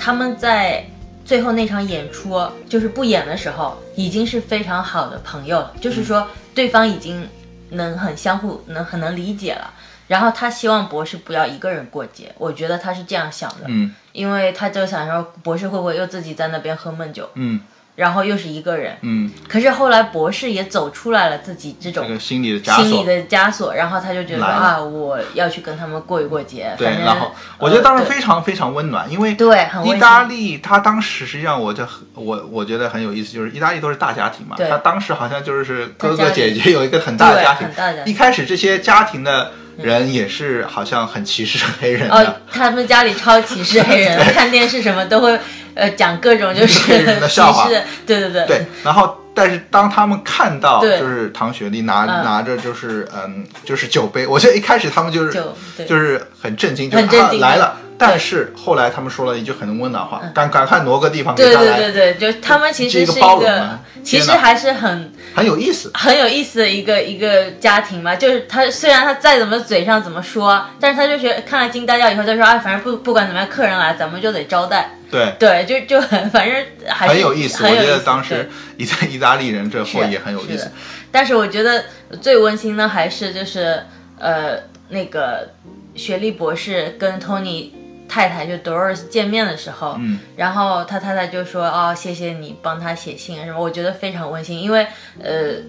[0.00, 0.84] 他们在
[1.26, 7.28] 最后那场演出，就是不演的时候，已经是非常好的朋友了，就是说对方已经
[7.68, 9.74] 能很相互能很能理解了。
[10.08, 13.94] 然后他希望博士不要一个人过节，我觉得他是这样想的，嗯。
[14.12, 17.60] 因为他就想说博士会不会又自己在那边喝闷酒，嗯
[17.96, 18.96] 然后又是一个人。
[19.02, 22.84] 嗯，可是后来博士也走出来了自己这种这个心理的枷锁。
[22.84, 29.96] 心理的枷锁，然后他就觉得啊，我要去跟他们过一过节，对然后我觉得当时非常非常温暖，因为对很温馨。
[29.96, 34.68] 意大利，他当时实际上我就很我我觉得很有意思，就是意大利都是大家庭嘛，对。
[34.68, 37.66] 他当时好像就是哥哥姐姐有一个很大的家庭。
[37.66, 38.12] 很大的家，庭。
[38.12, 39.52] 一开始这些家庭的
[39.82, 45.38] 人也是好像很歧视黑人哦的，，他们家里超歧视黑人， 看电视什么都会
[45.74, 47.68] 呃讲各种就是黑人的笑话。
[47.68, 48.46] 对对对。
[48.46, 52.24] 对，然后但是当他们看到就是唐雪莉拿、嗯。
[52.24, 55.42] 拿着就是嗯就是酒杯，我觉得一开始他们就是
[55.86, 56.98] 就是很震惊，就
[57.38, 57.76] 来了。
[58.02, 65.90] 但是后来他们说了一句很温暖话，赶赶快挪个地方给对他来，对对对，就他们其实是一个包容其实还是很很有意思。
[65.94, 77.64] 很有意思的一个一个家庭嘛，就是他虽然他再怎么嘴上怎么说，但是他就觉得看了金大调以后，他说哎，反正不不管怎么样，客人来咱们就得招待，对，对，就就很反正还是很有意思。
[77.64, 80.70] 我觉得当时意大意大利人这货也很有意思。
[81.12, 81.84] 但是我觉得
[82.20, 83.82] 最温馨的还是就是
[84.18, 84.58] 呃
[84.88, 85.50] 那个
[85.94, 87.70] 雪莉博士跟 Tony
[88.10, 94.86] 太太就 Doris 见面的时候，嗯，然后他太太就说哦谢谢你帮他写信啊什么，我觉得非常温馨，因为
[95.22, 95.62] 呃。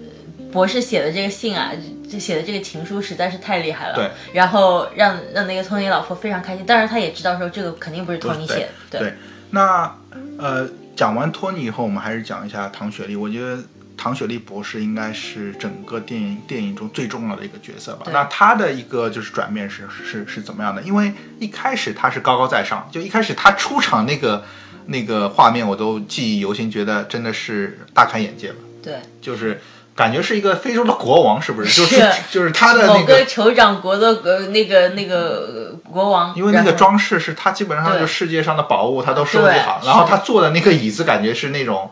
[0.50, 1.72] 博士写的这个信啊，
[2.10, 3.94] 这写的这个情书实在是太厉害了。
[3.94, 9.14] 对，然后让让那个托尼老婆非常开心，当然他也知道说这个肯定不是托尼写的，对，
[9.50, 9.96] 那
[10.38, 13.16] 呃，讲完托尼以后，我们还是讲一下唐雪莉。
[13.16, 13.62] 我觉得
[14.02, 18.06] 唐雪莉博士应该是整个电影电影中最重要的一个角色吧。
[18.10, 20.82] 那她的一个就是转变是是是怎么样的？
[20.82, 24.44] 因为一开始她是高高在上，就一开始她出场那个
[24.86, 28.56] 那个画面我都记忆犹新，觉得真的是大开眼界吧。
[28.82, 29.60] 对，就是
[29.94, 31.80] 感觉是一个非洲的国王，是不是？
[31.80, 39.80] 就是是就是他的某那个个酋长国的呃那个那个呃国王，因为那个装饰是他基本上就对世界上的宝物，他都收集好。
[39.84, 41.88] 然后他坐的那个椅子，感觉是那种，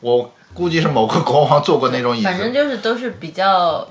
[0.00, 2.52] 我估计是某个国王坐过那种椅子反正。
[2.54, 3.86] 就是都是比较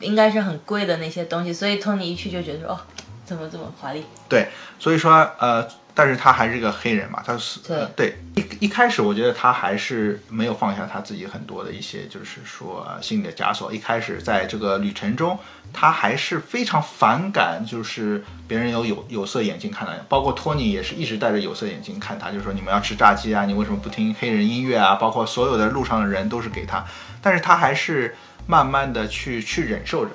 [0.00, 2.78] 应该是很贵的那些东西，所以托尼一去就觉得说哦，
[3.24, 4.02] 怎么这么华丽？
[4.28, 4.48] 对，
[4.78, 5.66] 所以说呃，
[5.98, 13.72] 但是他还是个黑人嘛，他是对呃对一一开始我觉得他还是没有放下他自己很多的一些，就是说、呃心理的枷锁。
[13.72, 15.36] 一开始在这个旅程中，
[15.72, 24.94] 他还是非常反感，就是别人有有有色眼镜看他，包括托尼也是一直戴着有色眼镜看他，就说你们要吃炸鸡啊，你为什么不听黑人音乐啊？
[24.94, 26.84] 包括所有的路上的人都是给他，
[27.20, 28.14] 但是他还是
[28.46, 30.12] 慢慢的去去忍受着。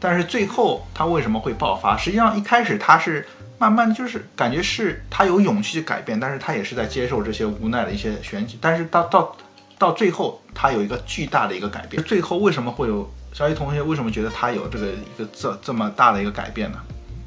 [0.00, 1.94] 但是最后他为什么会爆发？
[1.94, 3.26] 实际上一开始他是
[3.58, 8.58] 慢慢就是感觉是他有勇气去改变，但是他也是在接受这些无奈的一些选举。
[8.60, 9.36] 但是到到
[9.78, 12.02] 到最后，他有一个巨大的一个改变。
[12.02, 16.78] 最后为什么会有小雨同学为什么觉得他有这个一个这这么大的一个改变呢？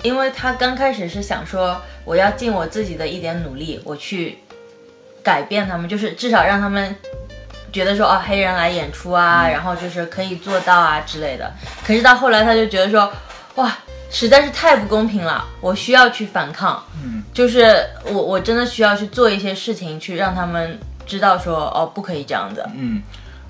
[0.04, 4.38] 因为他刚开始是想说，我要尽我自己的一点努力，我去
[5.22, 6.96] 改变他们，就是至少让他们
[7.74, 11.52] 觉得说，哦，黑人来演出啊，然后就是可以做到啊之类的。
[11.86, 13.12] 可是到后来，他就觉得说，
[13.56, 13.78] 哇，
[14.10, 22.66] 实在是太不公平了，我需要去反抗，嗯，就是我我真的需要去做一些事情，去让他们知道说，哦，不可以这样子。
[22.76, 23.02] 嗯，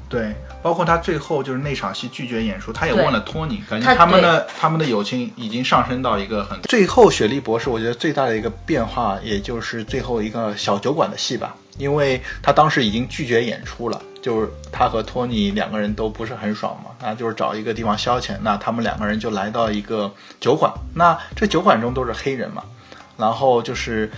[0.10, 6.60] 对，包括他最后就是那场戏拒绝演出，他也问了托尼，感觉他他们的他们的友情已经上升到一个很。
[6.64, 22.64] 最后，雪莉博士，我觉得最大的一个变化，也就是最后一个小酒馆的戏吧，因为他当时已经拒绝演出了，就是他和托尼两个人都不是很爽嘛，那就是找一个地方消遣，那他们两个人就来到一个酒馆，那这酒馆中都是黑人嘛，
[23.18, 24.12] 然后就是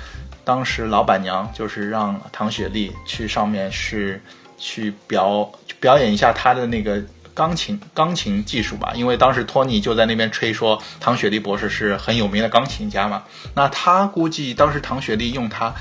[0.44, 4.20] 当时老板娘就是让唐雪莉去上面是
[4.58, 7.00] 去表表演一下她的那个
[7.36, 13.22] 钢琴钢琴技术吧，因为当时托尼就在那边吹说唐雪莉博士是很有名的钢琴家嘛，
[13.54, 15.76] 那他估计当时唐雪莉用她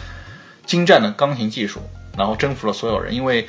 [0.66, 1.80] 精湛的钢琴技术，
[2.18, 3.48] 然后征服了所有人，因为。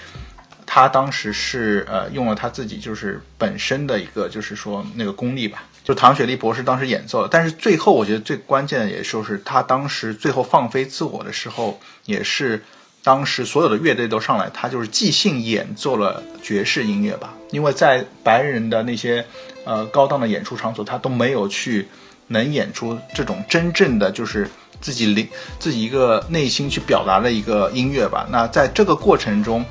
[0.66, 7.28] 他当时是呃用了他自己就是本身的一个就是说那个功力吧，就唐雪莉博士当时演奏了。
[7.30, 12.64] 但是最后我觉得最关键的，也就是他当时最后放飞自我的时候，也是
[13.04, 17.34] 当时所有的乐队都上来，他就是即兴演奏了爵士音乐吧。
[17.52, 19.26] 因为在白人的那些
[19.66, 21.88] 呃高档的演出场所，他都没有去
[22.28, 24.50] 能演出这种真正的就是
[24.80, 25.28] 自己灵
[25.60, 28.26] 自己一个内心去表达的一个音乐吧。
[28.32, 29.66] 那在这个过程中，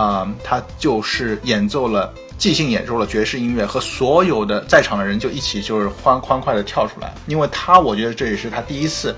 [0.00, 7.12] 啊、他就是演奏了即兴演奏了爵士音乐，和所有的在场的人就一起就是欢欢快的跳出来。
[7.26, 9.14] 因为他我觉得这也是他第一次。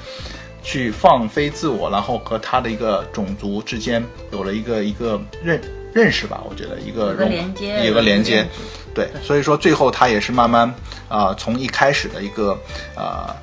[0.63, 5.59] 去放飞自我，然后和他的一个种族之间有了一个一个认
[5.95, 8.47] 认识吧，我觉得一个有个融连接有个连接
[8.95, 10.69] 对，所以说最后他也是慢慢
[11.09, 12.53] 啊、呃从一开始的一个
[12.95, 13.35] 啊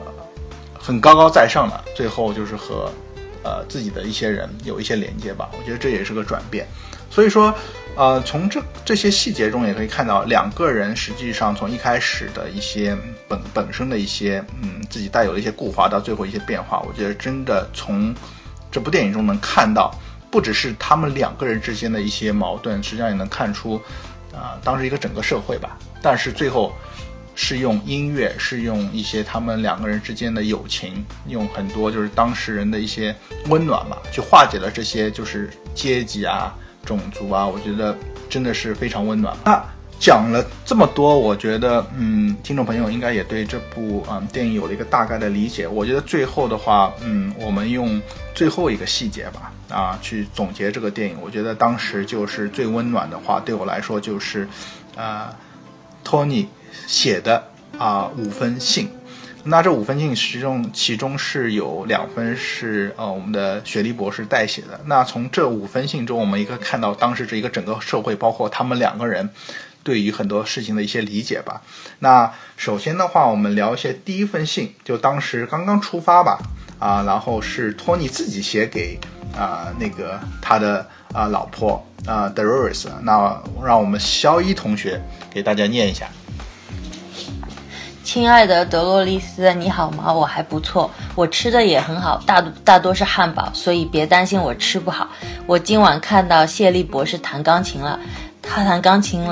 [0.00, 0.12] 呃
[0.76, 2.90] 很高高在上的，最后就是和
[3.46, 6.66] 呃自己的一些人有一些连接吧，我觉得这也是个转变。
[7.08, 7.54] 所以说，
[7.96, 12.96] 呃，从这这些细节中也可以看到，两个人实际上从一开始的一些
[13.28, 18.12] 本本身的一些嗯自己带有的一些固化，到最后一些变化，我觉得真的从
[18.72, 19.94] 这部电影中能看到，
[20.32, 23.80] 不只是他们两个人之间的一些矛盾，实际上也能看出，
[24.34, 25.78] 啊、当时一个整个社会吧。
[26.02, 26.74] 但是最后
[27.36, 33.14] 是用音乐，是用一些他们两个人之间的友情，用很多就是当事人的一些
[33.48, 36.52] 温暖吧，去化解了这些就是阶级啊、
[36.84, 37.96] 种族啊，我觉得
[38.28, 39.36] 真的是非常温暖。
[39.44, 39.62] 那
[39.98, 45.68] 讲了这么多，我觉得嗯，听众朋友应该也对这部嗯电影有了一个大概的理解。
[45.68, 48.00] 我觉得最后的话，嗯，我们用
[48.34, 51.16] 最后一个细节吧，啊，去总结这个电影。
[51.22, 54.46] 我觉得当时就是最温暖的话，对我来说就是，
[54.96, 55.34] 啊、
[56.04, 56.46] 托尼
[56.86, 57.48] 写的
[57.78, 58.90] 啊、五封信。
[59.48, 64.80] 那这五封信其中其中是有两封是呃我们的雪莉博士代写的。
[64.86, 69.30] 那从这五封信中，我们一个看到当时这一个整个社会，包括他们两个人
[69.84, 71.62] 对于很多事情的一些理解吧。
[72.00, 76.40] 那首先的话，我们聊一些第一封信，就当时刚刚出发吧，
[76.80, 78.98] 啊，然后是托尼自己写给
[79.38, 82.88] 啊、那个他的啊、老婆啊、Dolores。
[83.02, 85.00] 那让我们肖一同学
[85.30, 86.08] 给大家念一下。
[88.06, 90.12] 亲爱的德洛丽丝，你好吗？
[90.12, 95.08] 我还不错，我吃的也很好，大大多是汉堡，所以别担心我吃不好。
[95.44, 97.98] 我今晚看到谢利博士弹钢琴了，
[98.40, 99.28] 他弹钢琴，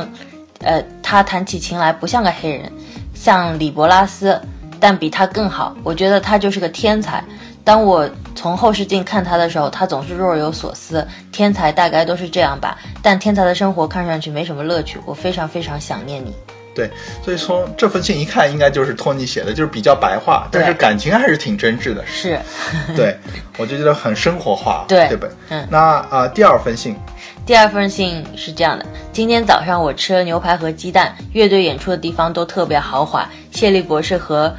[0.59, 2.72] 呃，他弹起琴来不像个黑人，
[3.14, 4.41] 像李伯拉斯，
[4.81, 5.72] 但比他更好。
[5.85, 7.22] 我觉得他就是个天才。
[7.62, 11.07] 当我从后视镜看他的时候，他总是若有所思。
[11.31, 14.99] 天才大概都是这样吧，但天才的生活看上去没什么乐趣。
[15.07, 16.35] 我非常非常想念你。
[16.75, 16.91] 对，
[17.22, 22.05] 所以从这封信一看，应该就是托尼写的，就是比较白话，但是感情还是挺真挚的。
[22.07, 22.39] 是，
[22.97, 23.16] 对，
[23.57, 25.31] 我就觉得很生活化，对对本。
[25.51, 26.97] 嗯那啊、呃第二封信，
[27.47, 33.29] 第二封信是这样的：今天早上我吃了牛排和鸡蛋，乐队演出的地方都特别豪华。
[33.53, 34.53] 谢利博士和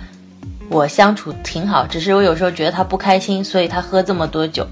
[0.69, 4.65] 我相处挺好，只是我有时候觉得他不开心，所以他喝这么多酒。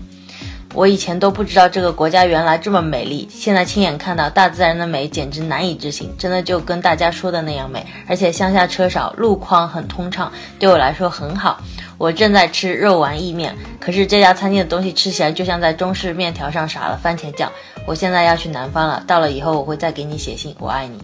[0.73, 7.85] 我以前都不知道这个国家原来这么美丽，现在亲眼看到大自然的美简直难以置信，真的就跟大家说的那样美。
[8.07, 11.61] 而且乡下车少，路况很通畅，对我来说很好。
[11.99, 17.51] 我正在吃肉丸意面，可是这家餐厅的东西吃起来就像在中式面条上撒了番茄酱。
[17.85, 20.97] 我现在要去南方了，到了以后我会再给你写信，我爱你。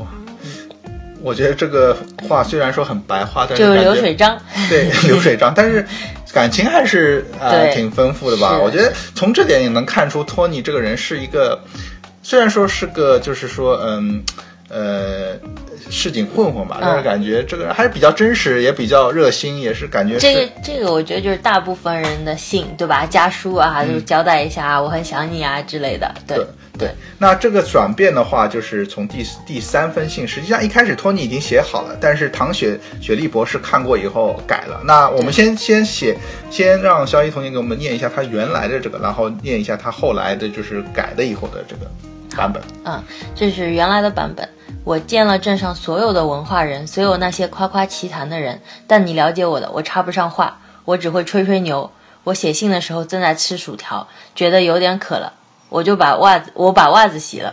[0.00, 0.06] 哇
[1.22, 1.96] 我觉得这个
[2.28, 4.36] 话虽然说很白话，但是就感觉流水账，
[4.68, 5.86] 对流水账，但是
[6.32, 8.58] 感情还是呃挺丰富的吧。
[8.58, 11.60] 我觉得从这点也能看出托尼这个人是一个，
[12.22, 14.24] 虽然说是个就是说嗯
[14.68, 15.36] 呃
[15.90, 23.04] 市井混混吧，但是感觉这个人还是比较真实，也比较热心，也是感觉是这个这个我觉得就是大部分人的信，对吧？
[23.04, 26.14] 家书啊，就是交代一下啊，我很想你啊之类的。
[26.26, 26.46] 对对
[26.78, 34.80] 对，那这个转变的话，就是从第第三封信，实际上一开始托尼已经写好了，但是唐雪雪莉博士看过以后改了。
[34.84, 36.16] 那我们先先写，
[36.50, 41.90] 先让肖一同学给我们念一下他原来的这个，然后念一下他后来的就是改了以后的这个
[42.34, 42.62] 版本。
[42.84, 43.02] 嗯，
[43.34, 44.48] 这是原来的版本。
[44.82, 51.92] 我见了镇上所有的文化人，所有那些夸夸其谈的人，但你了解我的，我插不上话，我只会吹吹牛。
[52.24, 55.34] 我写信的时候正在吃薯条，觉得有点渴了，
[55.72, 57.52] 我就把袜子我把袜子洗了，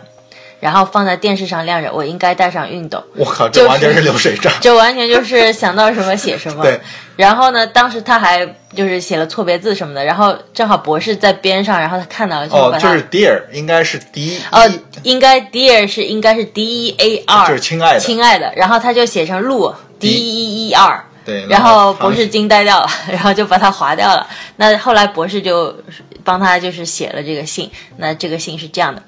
[0.60, 1.92] 然后放在电视上晾着。
[1.94, 3.02] 我应该带上熨斗。
[3.16, 4.52] 我靠，这完全是流水账。
[4.60, 6.64] 这完全就是想到什么写什么。
[6.64, 6.80] 对。
[7.16, 12.90] 然后呢，当时他还就是写了错别字什么的，然后正好博士在边上，然后他看到了，就把，他。
[12.90, 14.70] 哦就是 dear 应该是 D 呃，
[15.04, 18.54] 应该 dear 是应该是 D E A R，就是亲爱的亲爱的。
[18.56, 24.28] 然后他就写成路 D E E R，对，然后博士惊呆掉了， 然后就把它划掉了。
[24.58, 25.76] 那后来博士就
[26.24, 29.04] 帮他就是写了这个信，那这个信是这样的：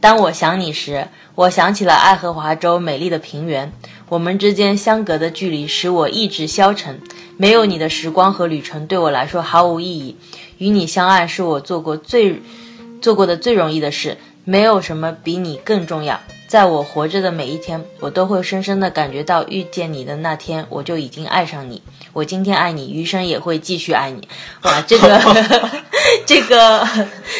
[0.00, 3.72] 当我想你时，我想起了爱荷华州美丽的平原，
[4.08, 7.00] 我们之间相隔的距离使我意志消沉。
[7.36, 10.16] 没有你的时光和旅程对我来说毫无意义。
[10.58, 12.42] 与你相爱是我做过最
[13.00, 16.20] 做过的最容易的事，没有什么比你更重要。
[16.50, 21.80] 在我活着的每一天，我都会深深的感觉到遇见你的那天，我就已经爱上你。
[22.12, 24.26] 我今天爱你，余生也会继续爱你。
[24.62, 25.20] 哇，这个
[26.26, 26.84] 这个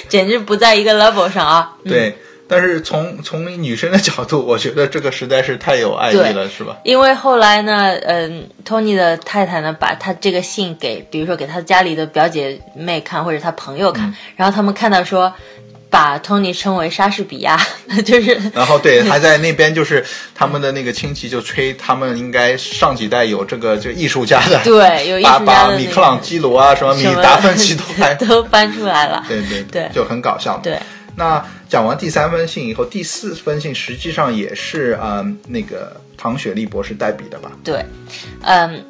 [0.09, 1.77] 简直不在一个 level 上啊！
[1.85, 2.17] 对。
[2.47, 6.79] 但是从从女生的角度，我觉得这个实在是太有爱意了，是吧？
[6.83, 15.33] 因为后来呢，嗯，托尼的太太呢，把他这个信给，比如说给他家里的表姐妹看，或者他朋友看，然后他们看到说，
[15.91, 17.59] 把托尼称为莎士比亚，
[18.07, 18.41] 就是。
[18.55, 30.78] 然后对，还在那边就是他们的那个亲戚就吹，他们应该上几代有这个就艺术家的，对，有艺术家的，米克朗基罗啊，什么米达芬奇都 搬都搬出来了，对对对，就很搞笑，对。
[31.16, 37.51] 那讲完第三封信以后，第四封信实际上也是嗯那个唐雪莉博士代笔的吧？
[37.64, 37.84] 对，
[38.43, 38.84] 嗯，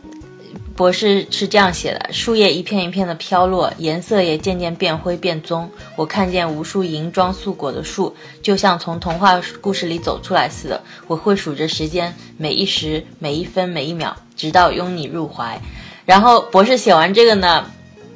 [0.80, 5.70] 博士是这样写的：树叶一片一片的飘落，颜色也渐渐变灰变棕。
[5.94, 10.80] 我看见无数银装素裹的树，就像从童话故事里走出来似的。
[11.06, 15.60] 我会数着时间，每一时、每一分、每一秒，直到拥你入怀。
[16.06, 17.70] 然后博士写完这个呢，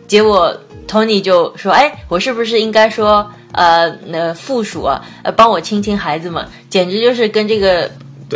[0.06, 0.58] 结果
[0.88, 7.88] Tony 就说：“哎，我是不是应该说？”呃，那附属啊，呃，帮我亲亲孩子们，简直就是跟这个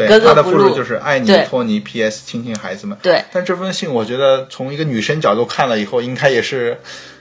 [0.07, 0.77] 格格不入。
[0.77, 1.81] 就是爱你，托尼。
[1.81, 2.23] P.S.
[2.27, 2.99] 亲亲孩子们。
[3.03, 3.25] 对。
[3.33, 6.79] 但这封信，我觉得从一个女生角度看了以后，应该也是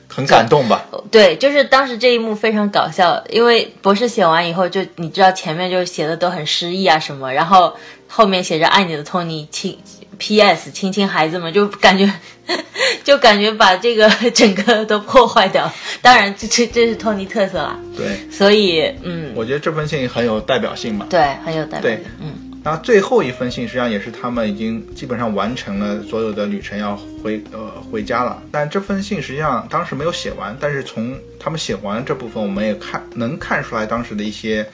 [0.07, 0.85] 很感动吧？
[1.09, 7.75] 对，就是当时这一幕非常搞笑，因为博士写完以后，就你知道前面就写的都很诗意啊什么，然后
[8.07, 9.79] 后面写着爱你的托尼亲。
[10.19, 10.71] P.S.
[10.71, 12.11] 亲亲孩子们，就感觉，
[13.05, 15.71] 就感觉把这个 整个都破坏掉。
[16.01, 17.77] 当然，这这这是托尼特色啦。
[17.95, 21.05] 对，所以嗯，我觉得这封信很有代表性嘛。
[21.07, 21.99] 对，很有代表性。
[22.19, 22.33] 嗯，
[22.69, 28.43] 那最后一封信实际上也是他们已经基本上完成了所有的旅程，要回呃回家了。
[28.51, 34.67] 但这封信实际上当时没有写完，但是从他们写完这部分，我们也看能看出来当时的一些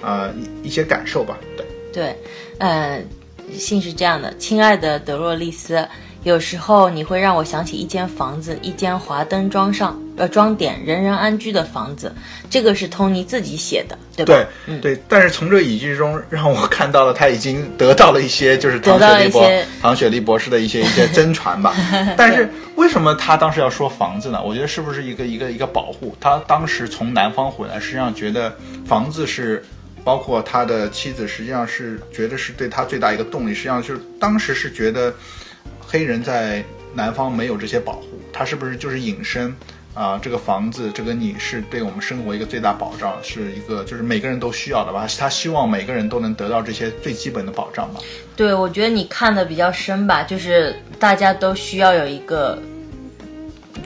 [0.00, 1.38] 啊一些感受吧。
[1.54, 2.16] 对，对，
[2.58, 3.02] 呃。
[3.50, 5.88] 信是这样的，亲爱的德洛丽丝，
[6.24, 12.12] 有时候你会让我想起一间房子，一间华灯装上呃装点、人人安居的房子。
[12.50, 14.34] 这个是托尼自己写的，对吧？
[14.34, 15.00] 对，嗯，对。
[15.08, 19.48] 但是从这个语句中，让我看到了他已经得到了一些，就是唐雪莉博
[19.80, 21.74] 唐雪莉博士的一些一些真传吧。
[22.16, 24.42] 但是为什么他当时要说房子呢？
[24.42, 26.16] 我觉得是不是一个一个一个保护？
[26.20, 28.56] 他当时从南方回来，实际上觉得
[28.86, 29.64] 房子是。
[30.04, 33.52] 包括他的妻子，实际上是觉得是对他最大一个动力。
[33.52, 35.12] 实际上就是当时是觉得
[35.90, 36.62] 黑人在
[36.94, 39.56] 南方没有这些保护，他是不是就是隐身
[39.94, 40.18] 啊？
[40.20, 45.06] 这个房子，这个你是对我们生活一个最大保障，是一个就是每个人都需要的吧？
[45.18, 48.00] 他希望每个人都能得到这些最基本的保障吧？
[48.36, 52.58] 对，我觉得你看的比较深吧，就是大家都需要有一个，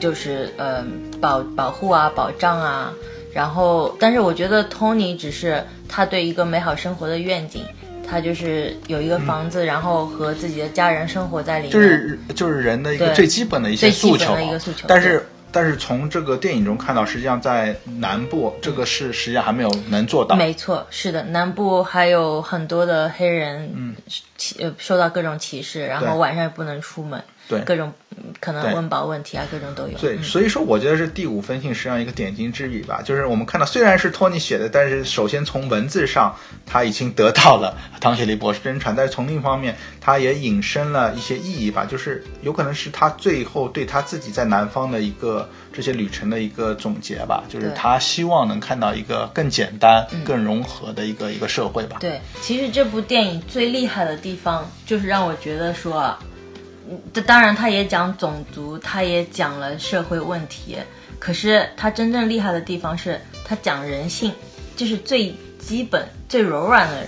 [0.01, 0.85] 就是呃
[1.21, 2.93] 保保护啊，保障啊。
[3.33, 7.65] 然后，但是我觉得 Tony 只是他对一个美好生活的愿景，
[8.13, 14.39] 他就是有一个房子，然后和自己的家人生活在里面，就是就是人的一个最基本的一些诉求。
[14.39, 14.85] 一个诉求。
[14.87, 20.37] 但是但是从这个电影中看到，实际上在南部这个是实际上还没有能做到。
[20.37, 23.97] 没错，是的，南部还有很多的黑人，嗯，
[24.37, 27.25] 歧呃受到各种歧视，然后晚上也不能出门。
[27.49, 27.93] 对各种
[28.41, 29.99] 可能温饱问题啊，各种都有。
[29.99, 33.01] 对，所以说我觉得是第五封信实际上一个点睛之笔吧。
[33.05, 36.35] 就是我们看到虽然是托尼写的，但是首先从文字上
[36.67, 41.85] 他已经得到了唐雪莉博士真传，但是从另一方面，他也引申了一些意义吧。
[41.85, 47.45] 就是有可能是他最后对他自己在南方的一个这些旅程的一个总结吧。
[47.49, 51.99] 就是他希望能看到一个更简单、更融合的一个一个社会吧。
[52.01, 56.17] 对，其实这部电影最厉害的地方就是让我觉得说。
[57.13, 60.77] 这当然，他也讲种族，他也讲了社会问题。
[61.19, 64.33] 可是他真正厉害的地方是，他讲人性，
[64.77, 67.07] 就是最基本、最柔软的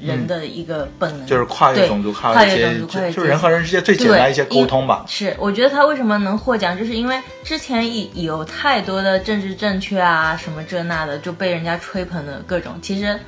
[0.00, 5.04] 人的一个本能，就是跨越种族、跨越种族、跨越就是人和人之间最简单一些沟通吧。
[5.06, 13.18] 是，我觉得他为什么能获奖，就是因为之前有有太多的政治正确啊，什么这那的，就被人家吹捧的各种，其实。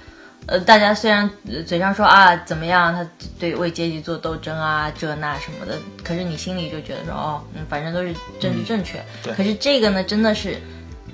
[0.46, 1.30] 呃，大家虽然
[1.64, 9.00] 嘴上说啊怎么样，他对为阶级做斗争啊这那什么的，可是你心里就觉得说哦，嗯，反正都是政治正确。
[9.36, 10.56] 可是这个呢，真的是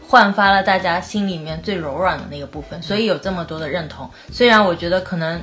[0.01, 4.09] 焕发了大家心里面最柔软的那个部分，所以有这么多的认同。
[4.33, 5.39] 虽然我觉得可能，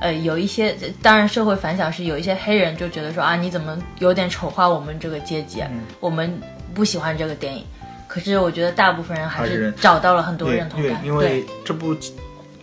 [0.00, 5.62] 呃，有一些，当然社会反响是有一些黑人就觉得说啊，你怎么有点丑化我们这个阶级，
[6.00, 6.40] 我们
[6.74, 7.64] 不喜欢这个电影。
[8.08, 11.96] 可是我觉得大部分人还是找到了很多认同感，因为这部。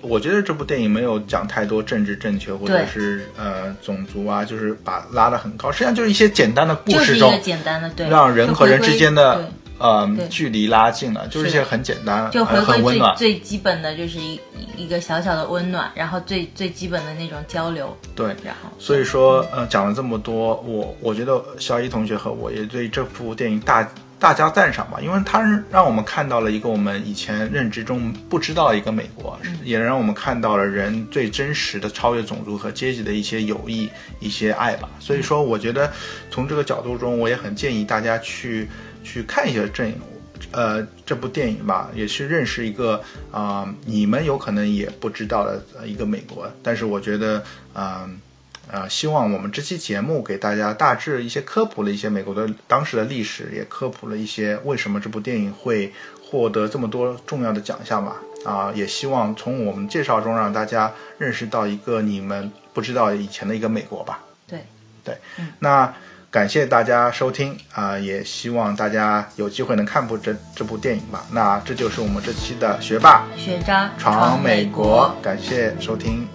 [0.02, 9.46] 我觉得这部电影没有讲太多政治正确或者是呃种族啊，就是把拉得很高，实际上就是一些简单的故事中就是，简单的对，让人和人之间的对。
[9.80, 10.28] 呃对。
[10.28, 13.16] 距离拉近了，就是一些很简单、就很归温暖。
[13.16, 14.38] 最最基本的就是一
[14.76, 18.70] 一个小小的温暖，然后最最基本的那种交流，对，然后。
[18.78, 23.90] 所以说呃讲了这么多，我我觉得肖一同学和我也对这部电影大
[24.20, 25.40] 大加赞赏吧，因为它
[25.72, 33.90] 让我们看到了一个我们以前认知中不知道的一个美国，也让我们看到了人最真实的超越种族和阶级的一些友谊、
[34.20, 34.90] 一些爱吧。
[35.00, 35.90] 所以说，我觉得
[36.30, 38.68] 从这个角度中，我也很建议大家去
[39.06, 39.94] 去看一下这
[40.52, 43.02] 呃这部电影吧，也是认识一个
[43.32, 47.42] 啊、你们有可能也不知道的呃一个美国，但是我觉得
[48.72, 48.84] 啊。
[48.84, 55.92] 呃，希望我们这期节目给大家大致一些科普了一些美国的当时的历史，也科普了一些为什么这部电影会
[56.24, 58.18] 获得这么多重要的奖项吧。
[58.46, 64.24] 啊、也希望从我们介绍中让大家认识到一个你们不知道以前的一个美国吧。
[64.48, 64.66] 对，
[65.04, 65.18] 对，
[65.60, 65.94] 那
[66.32, 71.26] 感谢大家收听啊、也希望大家有机会能看部这这部电影吧。
[71.34, 76.26] 那这就是我们这期的学霸学渣闯美国国，感谢收听。